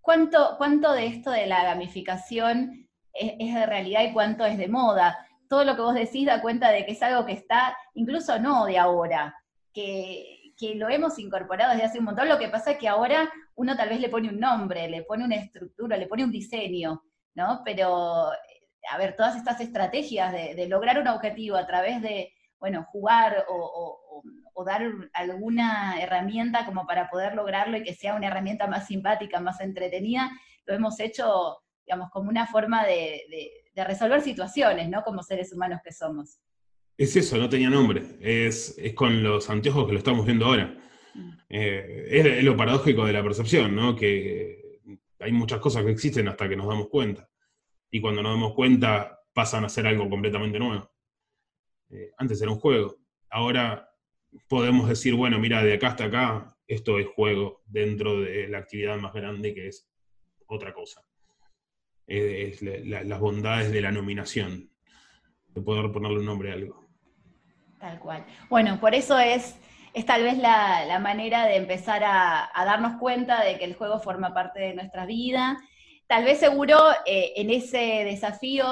¿cuánto, 0.01 0.55
¿Cuánto 0.57 0.91
de 0.93 1.07
esto 1.07 1.31
de 1.31 1.47
la 1.47 1.63
gamificación 1.63 2.87
es, 3.13 3.33
es 3.39 3.53
de 3.53 3.65
realidad 3.65 4.03
y 4.03 4.13
cuánto 4.13 4.45
es 4.45 4.57
de 4.57 4.67
moda? 4.67 5.17
Todo 5.47 5.63
lo 5.63 5.75
que 5.75 5.81
vos 5.81 5.93
decís 5.93 6.25
da 6.25 6.41
cuenta 6.41 6.71
de 6.71 6.85
que 6.85 6.93
es 6.93 7.03
algo 7.03 7.25
que 7.25 7.33
está, 7.33 7.77
incluso 7.93 8.39
no 8.39 8.65
de 8.65 8.77
ahora, 8.77 9.35
que, 9.73 10.39
lo 10.75 10.87
hemos 10.87 11.19
incorporado 11.19 11.71
desde 11.73 11.85
hace 11.85 11.99
un 11.99 12.05
montón, 12.05 12.29
lo 12.29 12.39
que 12.39 12.47
pasa 12.47 12.71
es 12.71 12.77
que 12.77 12.87
ahora 12.87 13.29
uno 13.55 13.75
tal 13.75 13.89
vez 13.89 13.99
le 13.99 14.07
pone 14.07 14.29
un 14.29 14.39
nombre, 14.39 14.87
le 14.87 15.03
pone 15.03 15.25
una 15.25 15.35
estructura, 15.35 15.97
le 15.97 16.07
pone 16.07 16.23
un 16.23 16.31
diseño, 16.31 17.03
¿no? 17.35 17.61
Pero, 17.65 18.29
a 18.89 18.97
ver, 18.97 19.15
todas 19.17 19.35
estas 19.35 19.59
estrategias 19.59 20.31
de, 20.31 20.67
lograr 20.69 20.99
un 20.99 21.07
objetivo 21.09 21.57
a 21.57 21.67
través 21.67 22.01
de, 22.01 22.31
bueno, 22.59 22.85
jugar 22.91 23.45
o, 23.49 23.99
dar 24.65 24.81
alguna 25.11 26.01
herramienta 26.01 26.65
como 26.65 26.87
para 26.87 27.09
poder 27.09 27.35
lograrlo 27.35 27.75
y 27.75 27.83
que 27.83 27.93
sea 27.93 28.15
una 28.15 28.27
herramienta 28.27 28.65
más 28.65 28.87
simpática, 28.87 29.41
más 29.41 29.59
entretenida, 29.59 30.31
lo 30.65 30.73
hemos 30.73 30.97
hecho, 31.01 31.57
digamos, 31.85 32.09
como 32.11 32.29
una 32.29 32.47
forma 32.47 32.85
de, 32.85 33.23
de 33.75 33.83
resolver 33.83 34.21
situaciones, 34.21 34.87
¿no? 34.89 35.03
Como 35.03 35.23
seres 35.23 35.51
humanos 35.51 35.81
que 35.83 35.91
somos. 35.91 36.39
Es 36.97 37.15
eso, 37.15 37.37
no 37.37 37.49
tenía 37.49 37.69
nombre. 37.69 38.17
Es, 38.21 38.75
con 38.95 39.23
los 39.23 39.49
anteojos 39.49 39.85
que 39.85 39.93
lo 39.93 39.97
estamos 39.97 40.25
viendo 40.25 40.45
ahora. 40.45 40.77
Mm. 41.15 41.31
Eh, 41.49 42.07
es, 42.09 42.43
lo 42.43 42.55
paradójico 42.55 43.05
de 43.05 43.13
la 43.13 43.23
percepción, 43.23 43.75
¿no? 43.75 43.95
Que 43.95 44.79
hay 45.19 45.31
muchas 45.31 45.59
cosas 45.59 45.83
que 45.83 45.91
existen 45.91 46.27
hasta 46.27 46.47
que 46.47 46.55
nos 46.55 46.67
damos 46.67 46.89
cuenta. 46.89 47.29
Y 47.89 48.01
cuando 48.01 48.21
nos 48.21 48.33
damos 48.33 48.53
cuenta 48.53 49.19
pasan 49.33 49.65
a 49.65 49.69
ser 49.69 49.87
algo 49.87 50.09
completamente 50.09 50.59
nuevo. 50.59 50.91
Eh, 51.89 52.11
antes 52.17 52.41
era 52.41 52.51
un 52.51 52.59
juego. 52.59 52.97
Ahora 53.29 53.89
podemos 54.47 54.89
decir, 54.89 55.15
bueno, 55.15 55.39
mira, 55.39 55.63
de 55.63 55.73
acá 55.73 55.89
hasta 55.89 56.05
acá, 56.05 56.57
esto 56.67 56.99
es 56.99 57.07
juego 57.07 57.61
dentro 57.65 58.21
de 58.21 58.47
la 58.47 58.59
actividad 58.59 58.97
más 58.97 59.13
grande 59.13 59.53
que 59.53 59.67
es 59.67 59.87
otra 60.47 60.73
cosa. 60.73 61.05
Es, 62.05 62.61
las 62.61 63.19
bondades 63.19 63.71
de 63.71 63.81
la 63.81 63.91
nominación, 63.91 64.69
de 65.47 65.61
poder 65.61 65.91
ponerle 65.91 66.19
un 66.19 66.25
nombre 66.25 66.51
a 66.51 66.53
algo. 66.55 66.82
Tal 67.83 67.99
cual. 67.99 68.23
Bueno, 68.47 68.79
por 68.79 68.95
eso 68.95 69.19
es, 69.19 69.59
es 69.93 70.05
tal 70.05 70.23
vez 70.23 70.37
la, 70.37 70.99
manera 71.01 71.45
de 71.45 71.57
empezar 71.57 72.01
a, 72.05 72.49
darnos 72.55 72.97
cuenta 72.97 73.43
de 73.43 73.57
que 73.57 73.65
el 73.65 73.75
juego 73.75 73.99
forma 73.99 74.33
parte 74.33 74.61
de 74.61 74.73
nuestra 74.73 75.05
vida. 75.05 75.59
Tal 76.07 76.23
vez 76.23 76.39
seguro 76.39 76.79
eh, 77.05 77.33
en 77.35 77.49
ese 77.49 78.05
desafío, 78.05 78.65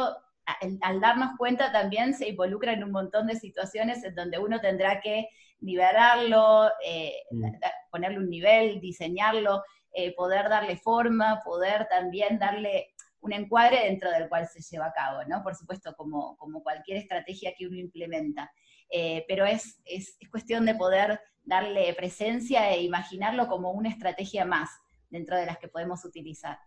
al, 0.81 1.01
darnos 1.01 1.31
cuenta 1.37 1.73
también 1.73 2.13
se 2.13 2.29
involucra 2.29 2.71
en 2.71 2.85
un 2.85 2.91
montón 2.91 3.27
de 3.27 3.35
situaciones 3.35 4.01
en 4.05 4.15
donde 4.15 4.39
uno 4.39 4.61
tendrá 4.61 5.01
que 5.01 5.27
liberarlo, 5.59 6.69
eh, 6.81 7.15
mm. 7.31 7.47
ponerle 7.91 8.17
un 8.17 8.29
nivel, 8.29 8.79
diseñarlo, 8.79 9.61
eh, 9.91 10.15
poder 10.15 10.47
darle 10.47 10.77
forma, 10.77 11.41
poder 11.43 11.85
también 11.89 12.39
darle 12.39 12.93
un 13.19 13.33
encuadre 13.33 13.87
dentro 13.87 14.09
del 14.09 14.29
cual 14.29 14.47
se 14.47 14.61
lleva 14.61 14.85
a 14.85 14.93
cabo, 14.93 15.25
¿no? 15.27 15.43
Por 15.43 15.53
supuesto, 15.53 15.93
como, 15.97 16.37
como 16.37 16.63
cualquier 16.63 16.97
estrategia 16.99 17.53
que 17.57 17.67
uno 17.67 17.75
implementa. 17.75 18.49
Eh, 18.91 19.23
pero 19.27 19.45
es, 19.45 19.81
es, 19.85 20.17
cuestión 20.29 20.65
de 20.65 20.75
poder 20.75 21.19
darle 21.43 21.93
presencia 21.93 22.71
e 22.71 22.83
imaginarlo 22.83 23.47
como 23.47 23.71
una 23.71 23.89
estrategia 23.89 24.45
más 24.45 24.69
dentro 25.09 25.37
de 25.37 25.45
las 25.45 25.57
que 25.57 25.67
podemos 25.67 26.03
utilizar. 26.05 26.57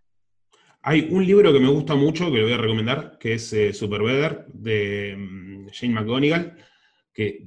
Hay 0.83 1.09
un 1.11 1.27
libro 1.27 1.53
que 1.53 1.61
me 1.61 1.69
gusta 1.69 1.95
mucho, 1.95 2.31
que 2.31 2.39
le 2.39 2.43
voy 2.43 2.53
a 2.53 2.59
recomendar, 2.59 3.19
que 3.19 3.35
es 3.35 3.53
eh, 3.53 3.73
Super 3.73 4.03
Better, 4.03 4.47
de 4.49 5.15
mm, 5.17 5.69
Jane 5.73 5.95
McGonigal, 5.95 6.57
que 7.13 7.47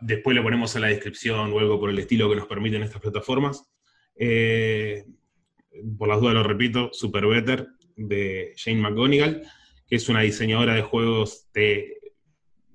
después 0.00 0.34
le 0.34 0.42
ponemos 0.42 0.74
en 0.76 0.82
la 0.82 0.88
descripción 0.88 1.52
o 1.52 1.58
algo 1.58 1.80
por 1.80 1.90
el 1.90 1.98
estilo 1.98 2.28
que 2.28 2.36
nos 2.36 2.46
permiten 2.46 2.82
estas 2.82 3.00
plataformas. 3.00 3.70
Eh, 4.16 5.04
por 5.98 6.08
las 6.08 6.20
dudas 6.20 6.34
lo 6.34 6.42
repito, 6.42 6.90
Super 6.92 7.26
Better, 7.26 7.66
de 7.96 8.52
Jane 8.56 8.80
McGonigal, 8.80 9.42
que 9.86 9.96
es 9.96 10.08
una 10.08 10.20
diseñadora 10.20 10.74
de 10.74 10.82
juegos 10.82 11.50
de 11.52 11.93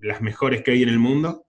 las 0.01 0.21
mejores 0.21 0.63
que 0.63 0.71
hay 0.71 0.83
en 0.83 0.89
el 0.89 0.99
mundo, 0.99 1.45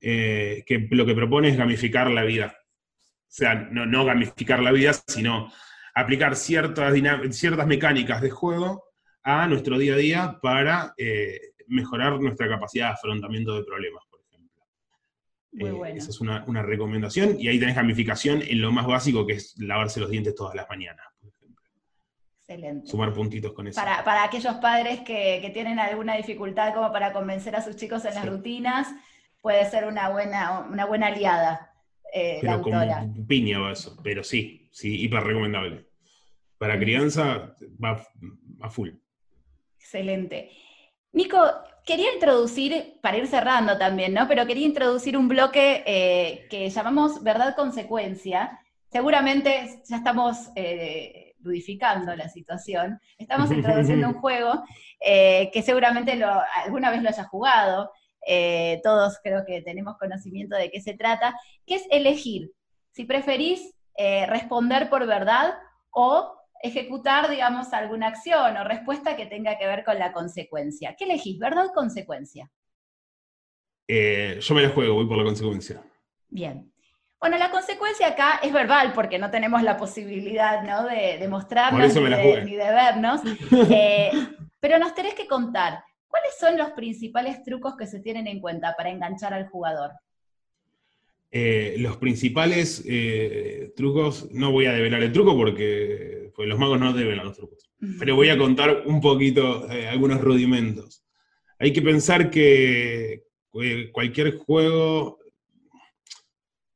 eh, 0.00 0.64
que 0.66 0.88
lo 0.90 1.06
que 1.06 1.14
propone 1.14 1.48
es 1.48 1.56
gamificar 1.56 2.10
la 2.10 2.24
vida. 2.24 2.56
O 2.96 3.34
sea, 3.34 3.54
no, 3.54 4.04
gamificar 4.04 4.62
la 4.62 4.72
vida, 4.72 4.92
sino 5.06 5.50
aplicar 5.94 6.36
ciertas, 6.36 6.94
ciertas 7.30 7.66
mecánicas 7.66 8.20
de 8.20 8.30
juego 8.30 8.84
a 9.22 9.46
nuestro 9.46 9.78
día 9.78 9.94
a 9.94 9.96
día 9.96 10.38
para 10.42 10.94
eh, 10.98 11.40
mejorar 11.68 12.20
nuestra 12.20 12.48
capacidad 12.48 12.88
de 12.88 12.92
afrontamiento 12.94 13.54
de 13.54 13.64
problemas, 13.64 14.02
por 14.10 14.20
ejemplo. 14.20 14.62
Muy 15.52 15.70
eh, 15.70 15.72
bueno. 15.72 15.96
Esa 15.96 16.10
es 16.10 16.20
una, 16.20 16.44
una, 16.46 16.62
recomendación. 16.62 17.36
Y 17.38 17.48
ahí 17.48 17.58
tenés 17.58 17.76
gamificación 17.76 18.42
en 18.42 18.60
lo 18.60 18.72
más 18.72 18.86
básico, 18.86 19.26
que 19.26 19.34
es 19.34 19.54
lavarse 19.58 20.00
los 20.00 20.10
dientes 20.10 20.34
todas 20.34 20.54
las 20.54 20.68
mañanas. 20.68 21.11
Sumar 22.84 23.12
puntitos 23.12 23.52
con 23.52 23.66
eso. 23.66 23.80
Para, 23.80 24.24
aquellos 24.24 24.54
padres 24.56 25.00
que, 25.00 25.50
tienen 25.52 25.78
alguna 25.78 26.16
dificultad 26.16 26.74
como 26.74 26.92
para 26.92 27.12
convencer 27.12 27.56
a 27.56 27.62
sus 27.62 27.76
chicos 27.76 28.04
en 28.04 28.14
las 28.14 28.26
rutinas, 28.26 28.88
puede 29.40 29.68
ser 29.68 29.84
una 29.84 30.08
buena, 30.08 30.60
una 30.70 30.86
buena 30.86 31.08
aliada. 31.08 31.72
Eh, 32.14 32.38
pero 32.40 32.60
con 32.60 33.26
piña 33.26 33.58
va 33.58 33.72
eso, 33.72 33.96
pero 34.02 34.22
sí, 34.22 34.68
sí, 34.70 35.02
hiper 35.02 35.22
recomendable. 35.22 35.86
Para 36.58 36.78
crianza 36.78 37.54
va 37.82 38.02
a 38.60 38.70
full. 38.70 38.90
Excelente. 39.78 40.50
Nico, 41.12 41.38
quería 41.84 42.12
introducir, 42.14 42.98
para 43.02 43.18
ir 43.18 43.26
cerrando 43.26 43.76
también, 43.76 44.14
¿no? 44.14 44.26
Pero 44.28 44.46
quería 44.46 44.66
introducir 44.66 45.16
un 45.16 45.28
bloque 45.28 45.82
eh, 45.86 46.46
que 46.48 46.70
llamamos 46.70 47.22
verdad-consecuencia. 47.22 48.60
Seguramente 48.90 49.82
ya 49.88 49.96
estamos 49.96 50.50
eh, 50.54 51.31
ludificando 51.42 52.14
la 52.16 52.28
situación, 52.28 53.00
estamos 53.18 53.50
introduciendo 53.52 54.08
un 54.08 54.14
juego 54.14 54.62
eh, 55.00 55.50
que 55.52 55.62
seguramente 55.62 56.16
lo, 56.16 56.28
alguna 56.64 56.90
vez 56.90 57.02
lo 57.02 57.08
hayas 57.08 57.26
jugado, 57.28 57.90
eh, 58.26 58.80
todos 58.82 59.18
creo 59.22 59.44
que 59.46 59.62
tenemos 59.62 59.98
conocimiento 59.98 60.56
de 60.56 60.70
qué 60.70 60.80
se 60.80 60.94
trata, 60.94 61.38
que 61.66 61.76
es 61.76 61.86
elegir 61.90 62.52
si 62.92 63.04
preferís 63.04 63.74
eh, 63.96 64.26
responder 64.26 64.88
por 64.88 65.06
verdad 65.06 65.54
o 65.90 66.34
ejecutar, 66.62 67.28
digamos, 67.28 67.72
alguna 67.72 68.08
acción 68.08 68.56
o 68.56 68.64
respuesta 68.64 69.16
que 69.16 69.26
tenga 69.26 69.58
que 69.58 69.66
ver 69.66 69.84
con 69.84 69.98
la 69.98 70.12
consecuencia. 70.12 70.94
¿Qué 70.96 71.04
elegís, 71.04 71.38
verdad 71.38 71.66
o 71.66 71.72
consecuencia? 71.72 72.50
yo 73.88 74.54
me 74.54 74.62
la 74.62 74.70
juego, 74.70 74.94
voy 74.94 75.06
por 75.06 75.18
la 75.18 75.24
consecuencia. 75.24 75.82
Bien. 76.28 76.72
Bueno, 77.22 77.38
la 77.38 77.52
consecuencia 77.52 78.08
acá 78.08 78.40
es 78.42 78.52
verbal, 78.52 78.92
porque 78.92 79.16
no 79.16 79.30
tenemos 79.30 79.62
la 79.62 79.76
posibilidad 79.76 80.64
¿no? 80.64 80.88
de, 80.88 81.18
de 81.18 81.28
mostrarnos 81.28 81.94
ni 81.94 82.56
de, 82.56 82.64
vernos. 82.64 83.20
Eh, 83.70 84.10
pero 84.58 84.76
nos 84.80 84.92
tenés 84.92 85.14
que 85.14 85.28
contar, 85.28 85.84
¿cuáles 86.08 86.36
son 86.36 86.58
los 86.58 86.70
principales 86.72 87.44
trucos 87.44 87.76
que 87.76 87.86
se 87.86 88.00
tienen 88.00 88.26
en 88.26 88.40
cuenta 88.40 88.74
para 88.76 88.90
enganchar 88.90 89.34
al 89.34 89.48
jugador? 89.48 89.92
Eh, 91.30 91.76
los 91.78 91.96
principales 91.96 92.82
eh, 92.88 93.72
trucos, 93.76 94.28
no 94.32 94.50
voy 94.50 94.66
a 94.66 94.72
develar 94.72 95.00
el 95.04 95.12
truco 95.12 95.36
porque 95.36 96.32
pues, 96.34 96.48
los 96.48 96.58
magos 96.58 96.80
no 96.80 96.92
develan 96.92 97.26
los 97.26 97.36
trucos, 97.36 97.70
pero 98.00 98.16
voy 98.16 98.30
a 98.30 98.38
contar 98.38 98.82
un 98.84 99.00
poquito 99.00 99.68
algunos 99.88 100.20
rudimentos. 100.20 101.04
Hay 101.60 101.72
que 101.72 101.82
pensar 101.82 102.30
que 102.30 103.22
cualquier 103.92 104.38
juego 104.38 105.21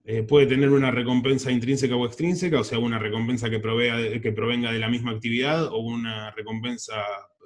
eh, 0.08 0.22
puede 0.22 0.46
tener 0.46 0.70
una 0.70 0.92
recompensa 0.92 1.50
intrínseca 1.50 1.96
o 1.96 2.06
extrínseca, 2.06 2.60
o 2.60 2.64
sea, 2.64 2.78
una 2.78 2.96
recompensa 2.96 3.50
que, 3.50 3.60
que 4.22 4.32
provenga 4.32 4.70
de 4.70 4.78
la 4.78 4.88
misma 4.88 5.10
actividad 5.10 5.64
o 5.66 5.78
una 5.78 6.30
recompensa 6.30 6.94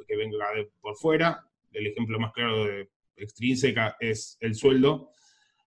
que 0.07 0.15
venga 0.15 0.37
por 0.83 0.95
fuera. 0.97 1.43
El 1.73 1.87
ejemplo 1.87 2.21
más 2.21 2.33
claro 2.33 2.67
de 2.67 2.91
extrínseca 3.17 3.97
es 3.99 4.37
el 4.41 4.55
sueldo, 4.55 5.09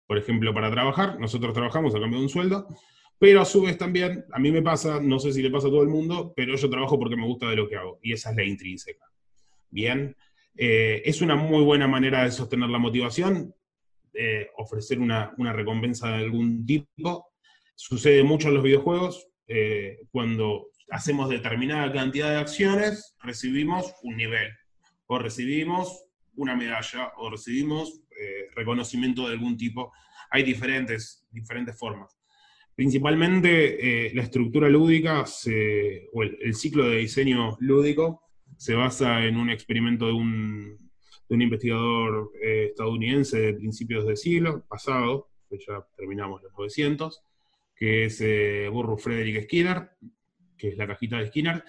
por 0.06 0.20
ejemplo, 0.20 0.54
para 0.54 0.70
trabajar. 0.70 1.20
Nosotros 1.20 1.54
trabajamos 1.56 1.96
a 1.96 2.00
cambio 2.00 2.20
de 2.20 2.26
un 2.26 2.30
sueldo, 2.30 2.68
pero 3.18 3.42
a 3.42 3.46
su 3.46 3.64
vez 3.64 3.76
también, 3.76 4.26
a 4.32 4.38
mí 4.38 4.52
me 4.52 4.62
pasa, 4.62 5.00
no 5.02 5.18
sé 5.18 5.34
si 5.34 5.42
le 5.42 5.50
pasa 5.50 5.70
a 5.70 5.72
todo 5.72 5.82
el 5.82 5.90
mundo, 5.90 6.32
pero 6.36 6.56
yo 6.56 6.70
trabajo 6.70 7.00
porque 7.00 7.16
me 7.16 7.26
gusta 7.26 7.50
de 7.50 7.56
lo 7.56 7.68
que 7.68 7.76
hago, 7.76 7.98
y 8.04 8.14
esa 8.14 8.30
es 8.30 8.36
la 8.36 8.44
intrínseca. 8.44 9.06
Bien, 9.72 10.16
eh, 10.56 11.02
es 11.06 11.22
una 11.22 11.36
muy 11.36 11.64
buena 11.64 11.88
manera 11.88 12.24
de 12.24 12.32
sostener 12.32 12.70
la 12.70 12.78
motivación, 12.78 13.56
ofrecer 14.58 15.00
una, 15.00 15.34
recompensa 15.54 16.10
de 16.10 16.24
algún 16.24 16.66
tipo. 16.66 17.28
Sucede 17.76 18.24
mucho 18.24 18.50
en 18.50 18.54
los 18.56 18.64
videojuegos, 18.64 19.28
eh, 19.48 20.00
cuando 20.12 20.68
hacemos 20.90 21.30
determinada 21.30 21.92
cantidad 21.92 22.30
de 22.30 22.38
acciones, 22.38 23.16
recibimos 23.22 23.94
un 24.04 24.16
nivel, 24.16 24.50
o 25.08 25.20
recibimos 25.20 26.06
una 26.36 26.56
medalla, 26.56 27.12
o 27.18 27.30
recibimos 27.30 28.02
eh, 28.20 28.48
reconocimiento 28.56 29.28
de 29.28 29.34
algún 29.34 29.58
tipo. 29.58 29.92
Hay 30.30 30.44
diferentes, 30.44 31.28
diferentes 31.32 31.78
formas. 31.78 32.18
Principalmente 32.76 34.08
eh, 34.08 34.14
la 34.16 34.24
estructura 34.24 34.68
lúdica 34.70 35.26
o 36.14 36.24
el, 36.24 36.56
ciclo 36.56 36.90
de 36.90 36.98
diseño 36.98 37.56
lúdico 37.60 38.24
se 38.58 38.74
basa 38.74 39.26
en 39.26 39.38
un 39.38 39.52
experimento 39.52 40.08
de 40.08 40.14
un, 40.14 40.92
investigador 41.30 42.32
eh, 42.42 42.68
estadounidense 42.70 43.40
de 43.40 43.54
principios 43.54 44.06
del 44.06 44.18
siglo 44.18 44.66
pasado, 44.68 45.30
que 45.50 45.58
ya 45.58 45.86
terminamos 45.96 46.42
los 46.42 46.52
900, 46.54 47.24
que 47.76 48.06
es 48.06 48.22
eh, 48.22 48.70
Burro 48.72 48.98
Frederick 48.98 49.44
Skinner, 49.44 49.92
que 50.58 50.70
es 50.70 50.78
la 50.78 50.88
cajita 50.88 51.18
de 51.18 51.28
Skinner, 51.28 51.64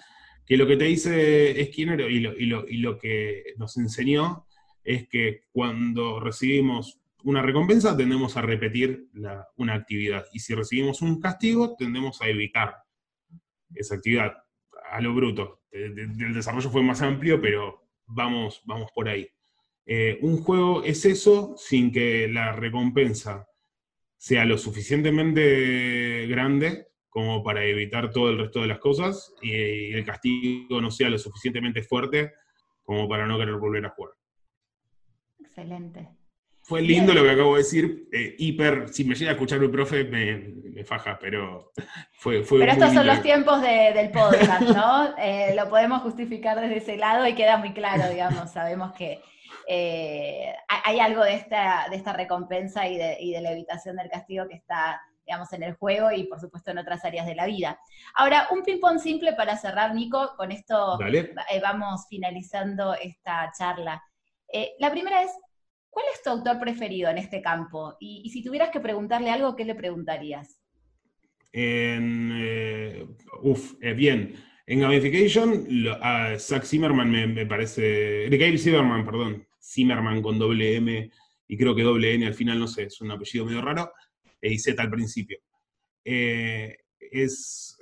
que 0.45 0.57
lo 0.57 0.67
que 0.67 0.77
te 0.77 0.85
dice 0.85 1.65
Skinner 1.65 2.01
y 2.11 2.25
y 2.27 2.77
lo 2.77 2.97
que 2.97 3.53
nos 3.57 3.77
enseñó 3.77 4.45
es 4.83 5.07
que 5.07 5.45
cuando 5.51 6.19
recibimos 6.19 6.99
una 7.23 7.41
recompensa 7.41 7.97
tendemos 7.97 8.37
a 8.37 8.43
repetir 8.43 9.09
una 9.57 9.73
actividad 9.73 10.25
y 10.31 10.39
si 10.39 10.53
recibimos 10.53 11.01
un 11.01 11.19
castigo 11.19 11.75
tendemos 11.75 12.21
a 12.21 12.29
evitar 12.29 12.75
esa 13.73 13.95
actividad 13.95 14.33
a 14.91 15.01
lo 15.01 15.13
bruto. 15.13 15.61
El 15.71 16.33
desarrollo 16.33 16.69
fue 16.69 16.83
más 16.83 17.01
amplio, 17.01 17.41
pero 17.41 17.89
vamos, 18.05 18.61
vamos 18.65 18.91
por 18.93 19.09
ahí. 19.09 19.27
Eh, 19.85 20.17
un 20.21 20.41
juego 20.41 20.83
es 20.83 21.05
eso 21.05 21.55
sin 21.57 21.91
que 21.91 22.27
la 22.27 22.51
recompensa 22.53 23.47
sea 24.17 24.45
lo 24.45 24.57
suficientemente 24.57 26.25
grande 26.27 26.87
como 27.09 27.43
para 27.43 27.63
evitar 27.63 28.11
todo 28.11 28.29
el 28.29 28.39
resto 28.39 28.61
de 28.61 28.67
las 28.67 28.79
cosas 28.79 29.33
y 29.41 29.93
el 29.93 30.03
castigo 30.03 30.81
no 30.81 30.91
sea 30.91 31.09
lo 31.09 31.17
suficientemente 31.17 31.83
fuerte 31.83 32.33
como 32.83 33.07
para 33.07 33.25
no 33.25 33.37
querer 33.37 33.55
volver 33.55 33.85
a 33.85 33.89
jugar. 33.89 34.13
Excelente. 35.39 36.09
Fue 36.61 36.81
lindo 36.81 37.13
lo 37.13 37.21
que 37.21 37.29
acabo 37.29 37.53
de 37.53 37.59
decir, 37.59 38.09
eh, 38.11 38.35
hiper, 38.39 38.89
si 38.89 39.03
me 39.05 39.13
llega 39.13 39.29
a 39.29 39.33
escuchar 39.35 39.59
mi 39.59 39.67
profe 39.67 40.03
me, 40.05 40.83
faja, 40.83 41.19
pero 41.21 41.71
fue... 42.13 42.43
fue 42.43 42.59
pero 42.59 42.71
estos 42.71 42.91
son 42.91 43.05
los 43.05 43.21
tiempos 43.21 43.61
del 43.61 44.09
podcast, 44.09 44.69
¿no? 44.75 45.15
Eh, 45.19 45.53
lo 45.55 45.69
podemos 45.69 46.01
justificar 46.01 46.59
desde 46.59 46.77
ese 46.77 46.97
lado 46.97 47.27
y 47.27 47.35
queda 47.35 47.57
muy 47.57 47.73
claro, 47.73 48.09
digamos, 48.09 48.51
sabemos 48.51 48.93
que 48.93 49.21
eh, 49.67 50.53
hay 50.83 50.99
algo 50.99 51.23
de 51.23 51.35
esta, 51.35 51.87
de 51.89 51.95
esta 51.97 52.13
recompensa 52.13 52.87
y 52.87 52.97
de, 52.97 53.17
y 53.19 53.31
de 53.31 53.41
la 53.41 53.51
evitación 53.51 53.95
del 53.95 54.09
castigo 54.09 54.47
que 54.47 54.55
está 54.55 55.01
digamos, 55.25 55.51
en 55.53 55.63
el 55.63 55.73
juego 55.73 56.11
y 56.11 56.25
por 56.25 56.39
supuesto 56.39 56.69
en 56.69 56.77
otras 56.77 57.03
áreas 57.03 57.25
de 57.25 57.33
la 57.33 57.47
vida. 57.47 57.79
Ahora, 58.13 58.47
un 58.51 58.61
ping-pong 58.61 58.99
simple 58.99 59.33
para 59.33 59.57
cerrar, 59.57 59.95
Nico, 59.95 60.35
con 60.37 60.51
esto 60.51 60.99
vamos 61.63 62.05
finalizando 62.07 62.93
esta 62.93 63.51
charla. 63.57 64.03
la 64.77 64.91
primera 64.91 65.23
es, 65.23 65.31
¿Cuál 65.95 66.07
es 66.13 66.21
tu 66.21 66.29
autor 66.29 66.59
preferido 66.59 67.09
en 67.09 67.17
este 67.17 67.41
campo? 67.41 67.95
Y, 68.01 68.29
si 68.29 68.43
tuvieras 68.43 68.69
que 68.69 68.81
preguntarle 68.81 69.29
algo, 69.29 69.55
¿qué 69.55 69.63
le 69.63 69.75
preguntarías? 69.75 70.59
En, 71.53 72.33
eh, 72.35 73.07
uf, 73.41 73.75
eh, 73.81 73.93
bien. 73.93 74.35
En 74.67 74.81
Gamification, 74.81 75.65
a 76.01 76.37
Zach 76.37 76.65
Zimmerman 76.65 77.09
me, 77.09 77.45
parece. 77.45 77.81
De 78.29 78.37
Gabe 78.37 78.57
Zimmerman, 78.57 79.05
perdón. 79.05 79.47
Zimmerman 79.65 80.21
con 80.21 80.37
doble 80.37 80.75
M 80.75 81.11
y 81.47 81.57
creo 81.57 81.75
que 81.75 81.83
doble 81.83 82.13
N 82.13 82.27
al 82.27 82.33
final, 82.33 82.59
no 82.59 82.67
sé, 82.67 82.83
es 82.83 83.01
un 83.01 83.11
apellido 83.11 83.45
medio 83.45 83.61
raro. 83.61 83.91
E 84.41 84.53
y 84.53 84.59
Z 84.59 84.81
al 84.81 84.89
principio. 84.89 85.39
Eh, 86.03 86.77
es 86.99 87.77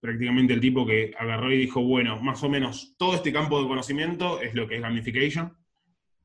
prácticamente 0.00 0.52
el 0.52 0.60
tipo 0.60 0.86
que 0.86 1.12
agarró 1.16 1.52
y 1.52 1.58
dijo: 1.58 1.82
bueno, 1.82 2.20
más 2.22 2.42
o 2.42 2.48
menos 2.48 2.94
todo 2.96 3.14
este 3.14 3.32
campo 3.32 3.60
de 3.60 3.68
conocimiento 3.68 4.40
es 4.40 4.54
lo 4.54 4.66
que 4.66 4.76
es 4.76 4.82
gamification 4.82 5.56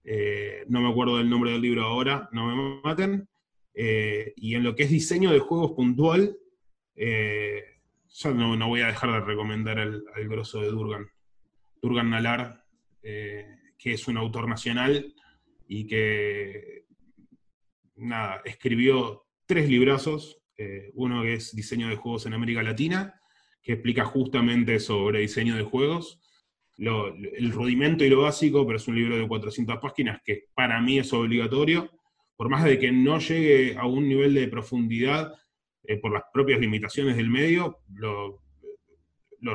eh, 0.10 0.63
no 0.69 0.82
me 0.82 0.89
acuerdo 0.89 1.17
del 1.17 1.30
nombre 1.30 1.51
del 1.51 1.62
libro 1.62 1.84
ahora, 1.84 2.30
no 2.32 2.47
me 2.47 2.82
maten. 2.82 3.27
Eh, 3.73 4.34
y 4.38 4.56
en 4.56 4.63
lo 4.63 4.73
que 4.73 4.84
es 4.84 4.89
diseño 4.89 5.32
de 5.32 5.39
juegos 5.39 5.73
puntual, 5.73 6.38
eh, 6.95 7.62
ya 8.08 8.32
no, 8.32 8.67
voy 8.69 8.82
a 8.82 8.88
dejar 8.88 9.12
de 9.12 9.19
recomendar 9.19 9.77
al, 9.80 10.03
grosso 10.30 10.62
de 10.62 10.69
Durgan. 10.69 11.08
Durgan 11.82 12.10
Nalar, 12.10 12.63
que 13.77 13.93
es 13.93 14.07
un 14.07 14.17
autor 14.17 14.47
nacional 14.47 15.13
y 15.67 15.85
que, 15.87 16.85
nada, 17.95 18.41
escribió 18.45 19.25
tres 19.45 19.69
librazos. 19.69 20.41
uno 20.93 21.21
que 21.21 21.35
es 21.35 21.55
diseño 21.55 21.87
de 21.87 21.95
juegos 21.95 22.25
en 22.25 22.33
América 22.33 22.63
Latina, 22.63 23.21
que 23.61 23.73
explica 23.73 24.05
justamente 24.05 24.79
sobre 24.79 25.19
diseño 25.19 25.55
de 25.55 25.63
juegos 25.63 26.19
el 26.77 27.51
rudimento 27.51 28.03
y 28.03 28.09
lo 28.09 28.21
básico, 28.21 28.65
pero 28.65 28.77
es 28.77 28.87
un 28.87 28.95
libro 28.95 29.17
de 29.17 29.27
400 29.27 29.77
páginas 29.79 30.21
que 30.23 30.45
para 30.53 30.79
mí 30.81 30.99
es 30.99 31.11
obligatorio, 31.11 31.89
por 32.35 32.49
más 32.49 32.63
de 32.63 32.77
que 32.77 32.91
no 32.91 33.19
llegue 33.19 33.75
a 33.77 33.87
un 33.87 34.07
nivel 34.07 34.33
de 34.35 34.47
profundidad 34.47 35.33
eh, 35.83 35.97
por 35.97 36.13
las 36.13 36.23
propias 36.31 36.59
limitaciones 36.59 37.17
del 37.17 37.29
medio, 37.29 37.79
lo, 37.95 38.41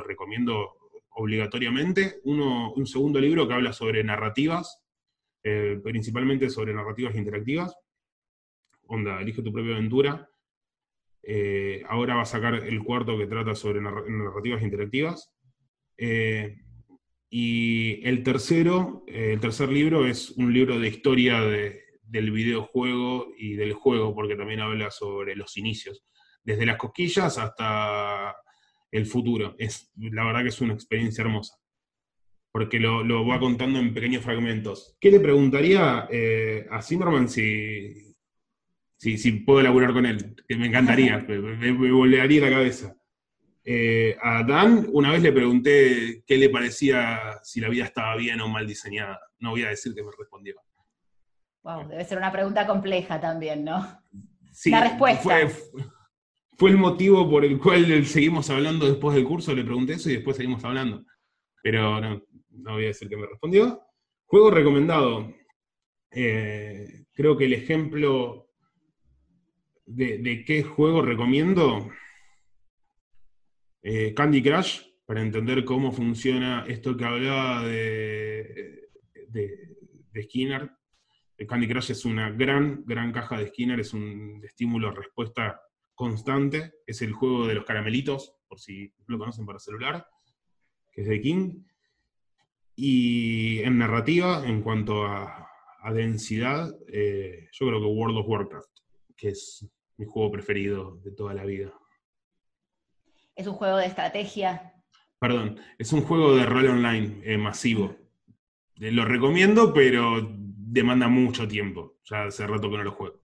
recomiendo 0.04 0.72
obligatoriamente. 1.14 2.20
Uno, 2.25 2.72
un 2.72 2.87
segundo 2.87 3.20
libro 3.20 3.46
que 3.46 3.55
habla 3.55 3.72
sobre 3.72 4.05
narrativas, 4.05 4.83
eh, 5.42 5.81
principalmente 5.83 6.51
sobre 6.51 6.75
narrativas 6.75 7.14
interactivas. 7.16 7.75
Onda, 8.87 9.20
elige 9.20 9.42
tu 9.42 9.53
propia 9.53 9.72
aventura. 9.72 10.29
Eh, 11.22 11.83
ahora 11.88 12.16
va 12.16 12.22
a 12.22 12.27
sacar 12.27 12.55
el 12.55 12.83
cuarto 12.83 13.16
que 13.16 13.27
trata 13.27 13.55
sobre 13.55 13.81
narrativas 13.81 14.62
interactivas. 14.62 15.33
Y 17.35 18.07
el 18.07 18.22
tercero, 18.25 19.05
el 19.07 19.40
tercer 19.40 19.70
libro 19.70 20.07
es 20.07 20.33
un 20.33 20.53
libro 20.53 20.79
de 20.79 20.88
historia 20.88 21.40
del 21.40 22.31
videojuego 22.31 23.29
y 23.38 23.55
del 23.55 23.72
juego, 23.72 24.14
porque 24.14 24.37
también 24.37 24.61
habla 24.61 24.90
sobre 24.90 25.35
los 25.35 25.57
inicios, 25.57 26.05
desde 26.44 26.66
las 26.66 26.77
cosquillas 26.77 27.38
hasta 27.38 28.37
el 28.92 29.07
futuro. 29.07 29.57
Es, 29.59 29.90
la 29.96 30.24
verdad 30.24 30.42
que 30.42 30.48
es 30.48 30.61
una 30.61 30.74
experiencia 30.74 31.22
hermosa, 31.22 31.57
porque 32.52 32.78
lo, 32.78 33.26
va 33.26 33.40
contando 33.40 33.81
en 33.81 33.94
pequeños 33.94 34.22
fragmentos. 34.22 34.96
¿Qué 35.00 35.11
le 35.11 35.18
preguntaría 35.18 36.07
eh, 36.11 36.66
a 36.70 36.81
Zimmerman 36.83 37.28
si, 37.28 38.14
si, 38.96 39.33
puedo 39.40 39.61
elaborar 39.61 39.92
con 39.92 40.07
él? 40.07 40.37
Que 40.46 40.57
me 40.57 40.66
encantaría, 40.66 41.18
me, 41.28 41.38
me, 41.38 41.72
me 41.72 41.90
volvería 41.90 42.42
la 42.42 42.50
cabeza. 42.50 42.96
Eh, 43.64 44.16
a 44.20 44.42
Dan 44.42 44.88
una 44.92 45.12
vez 45.12 45.22
le 45.22 45.33
pregunté 45.33 46.24
qué 46.26 46.37
le 46.37 46.50
parecía 46.50 47.38
si 47.44 47.61
la 47.61 47.68
vida 47.68 47.85
estaba 47.85 48.16
bien 48.16 48.40
o 48.40 48.48
mal 48.48 48.66
diseñada. 48.66 49.20
No 49.38 49.50
voy 49.50 49.62
a 49.62 49.68
decir 49.68 49.94
que 49.94 50.02
me 50.02 50.11
respondió. 50.16 50.57
Wow, 51.62 51.88
debe 51.88 52.05
ser 52.05 52.18
una 52.18 52.33
pregunta 52.33 52.66
compleja 52.66 53.20
también, 53.20 53.64
¿no? 53.64 54.02
Sí, 54.50 54.70
la 54.70 54.83
respuesta. 54.83 55.22
Fue, 55.22 55.48
el 56.70 56.79
motivo 56.79 57.29
por 57.29 57.44
el 57.44 57.59
cual 57.59 58.05
seguimos 58.07 58.51
hablando 58.51 58.87
después 58.87 59.14
del 59.16 59.25
curso, 59.25 59.55
le 59.55 59.64
pregunté 59.64 59.94
eso 59.94 60.11
y 60.11 60.14
después 60.14 60.37
seguimos 60.37 60.64
hablando. 60.64 61.05
Pero 61.62 62.01
no, 62.01 62.22
voy 62.72 62.85
a 62.85 62.88
decir 62.88 63.09
que 63.09 63.16
me 63.16 63.27
respondió. 63.27 63.81
Juego 64.27 64.51
recomendado. 64.51 65.33
Eh, 66.11 67.05
creo 67.12 67.37
que 67.37 67.46
el 67.46 67.55
ejemplo 67.55 68.48
de, 69.87 70.18
de 70.18 70.44
qué 70.44 70.62
juego 70.62 71.03
recomiendo 71.03 71.90
eh, 73.83 74.14
Candy 74.14 74.42
Crush, 74.42 74.81
para 75.05 75.22
entender 75.22 75.64
cómo 75.64 75.91
funciona 75.91 76.64
esto 76.68 76.97
que 76.97 77.05
hablaba 77.05 77.64
de, 77.66 78.89
de, 79.28 80.22
Skinner. 80.22 80.70
Eh, 81.36 81.47
Candy 81.47 81.66
Crush 81.66 81.91
es 81.91 82.05
una 82.05 82.30
gran, 82.30 82.84
gran 82.86 83.12
caja 83.12 83.36
de 83.39 83.49
Skinner, 83.49 83.80
es 83.80 83.93
un 83.93 84.41
estímulo-respuesta 84.45 85.61
constante. 86.03 86.74
Es 86.84 87.00
el 87.00 87.12
juego 87.12 87.46
de 87.46 87.55
los 87.55 87.64
caramelitos, 87.64 88.34
por 88.48 88.59
si 88.59 88.92
lo 89.07 89.18
conocen 89.18 89.46
para 89.46 89.61
celular, 89.61 90.05
que 90.90 91.03
es 91.03 91.09
de 91.09 91.20
King. 91.20 91.62
Y 92.74 93.61
en 93.61 93.78
narrativa, 93.78 94.44
en 94.44 94.62
cuanto 94.62 95.05
a, 95.07 95.48
densidad, 95.94 96.72
eh, 96.88 97.48
yo 97.53 97.66
creo 97.66 97.80
que 97.80 97.86
World 97.86 98.18
of 98.18 98.28
Warcraft, 98.28 98.70
que 99.16 99.28
es 99.30 99.68
mi 99.96 100.07
juego 100.07 100.30
preferido 100.30 100.96
de 101.05 101.11
toda 101.12 101.34
la 101.34 101.44
vida. 101.44 101.72
¿Es 103.34 103.46
un 103.46 103.55
juego 103.55 103.76
de 103.78 103.86
estrategia? 103.86 104.74
Perdón, 105.18 105.61
es 105.78 105.92
un 105.92 106.03
juego 106.03 106.36
de 106.36 106.46
rol 106.46 106.68
online 106.68 107.20
eh, 107.24 107.36
masivo. 107.36 107.96
Eh, 108.80 108.92
lo 108.92 109.05
recomiendo, 109.05 109.72
pero 109.72 110.28
demanda 110.30 111.09
mucho 111.09 111.46
tiempo. 111.46 111.98
Ya 112.05 112.24
hace 112.24 112.46
rato 112.46 112.70
que 112.70 112.76
no 112.76 112.84
lo 112.84 112.92
juego. 112.92 113.22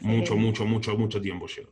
Mucho, 0.00 0.36
mucho, 0.36 0.66
mucho, 0.66 0.98
mucho 0.98 1.20
tiempo 1.20 1.46
llevo. 1.46 1.70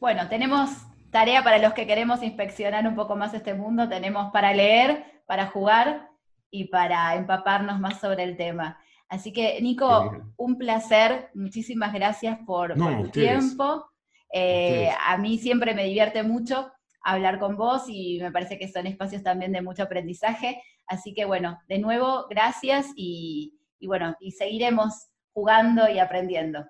Bueno, 0.00 0.28
tenemos 0.28 0.70
tarea 1.10 1.44
para 1.44 1.58
los 1.58 1.72
que 1.72 1.86
queremos 1.86 2.22
inspeccionar 2.22 2.86
un 2.86 2.94
poco 2.94 3.16
más 3.16 3.34
este 3.34 3.54
mundo. 3.54 3.88
Tenemos 3.88 4.32
para 4.32 4.52
leer, 4.52 5.22
para 5.26 5.46
jugar 5.46 6.10
y 6.50 6.64
para 6.64 7.14
empaparnos 7.14 7.80
más 7.80 8.00
sobre 8.00 8.24
el 8.24 8.36
tema. 8.36 8.78
Así 9.08 9.32
que, 9.32 9.60
Nico, 9.60 10.12
un 10.36 10.58
placer. 10.58 11.30
Muchísimas 11.34 11.92
gracias 11.92 12.38
por, 12.44 12.74
tu 12.74 13.08
tiempo. 13.10 13.86
Eh, 14.32 14.90
a 15.06 15.16
mí 15.16 15.38
siempre 15.38 15.74
me 15.74 15.84
divierte 15.84 16.24
mucho 16.24 16.72
hablar 17.04 17.38
con 17.38 17.56
vos 17.56 17.84
y 17.86 18.18
me 18.20 18.32
parece 18.32 18.58
que 18.58 18.66
son 18.66 18.86
espacios 18.86 19.22
también 19.22 19.52
de 19.52 19.62
mucho 19.62 19.84
aprendizaje. 19.84 20.60
Así 20.86 21.14
que 21.14 21.24
bueno, 21.24 21.60
de 21.68 21.78
nuevo, 21.78 22.26
gracias 22.28 22.86
y, 22.96 23.58
bueno, 23.86 24.16
y 24.20 24.32
seguiremos 24.32 25.08
jugando 25.32 25.88
y 25.88 25.98
aprendiendo. 25.98 26.64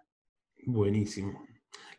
Buenísimo. 0.66 1.46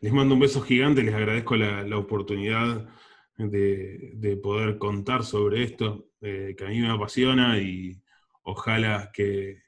Les 0.00 0.12
mando 0.12 0.34
un 0.34 0.40
beso 0.40 0.60
gigante, 0.60 1.02
les 1.02 1.14
agradezco 1.14 1.56
la, 1.56 1.96
oportunidad 1.96 2.88
de, 3.36 4.40
poder 4.42 4.78
contar 4.78 5.24
sobre 5.24 5.62
esto, 5.62 6.08
eh, 6.20 6.54
que 6.56 6.64
a 6.64 6.68
mí 6.68 6.80
me 6.80 6.90
apasiona 6.90 7.58
y 7.58 8.00
ojalá 8.42 9.10
que, 9.12 9.62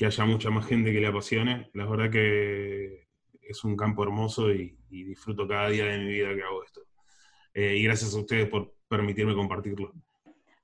haya 0.00 0.24
mucha 0.26 0.50
más 0.50 0.66
gente 0.66 0.92
que 0.92 1.00
le 1.00 1.06
apasione. 1.06 1.70
La 1.72 1.86
verdad 1.86 2.10
que 2.10 3.08
es 3.40 3.64
un 3.64 3.76
campo 3.76 4.02
hermoso 4.02 4.52
y, 4.52 4.76
disfruto 4.88 5.46
cada 5.46 5.68
día 5.68 5.84
de 5.86 5.98
mi 5.98 6.08
vida 6.08 6.34
que 6.34 6.42
hago 6.42 6.64
esto. 6.64 6.80
Eh, 7.54 7.76
y 7.76 7.84
gracias 7.84 8.14
a 8.14 8.18
ustedes 8.18 8.48
por 8.48 8.74
permitirme 8.88 9.34
compartirlo. 9.34 9.92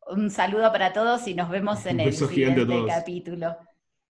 Un 0.09 0.31
saludo 0.31 0.71
para 0.73 0.93
todos 0.93 1.27
y 1.29 1.35
nos 1.35 1.49
vemos 1.49 1.85
en 1.87 2.01
el 2.01 2.13
siguiente 2.13 2.67
capítulo. 2.87 3.57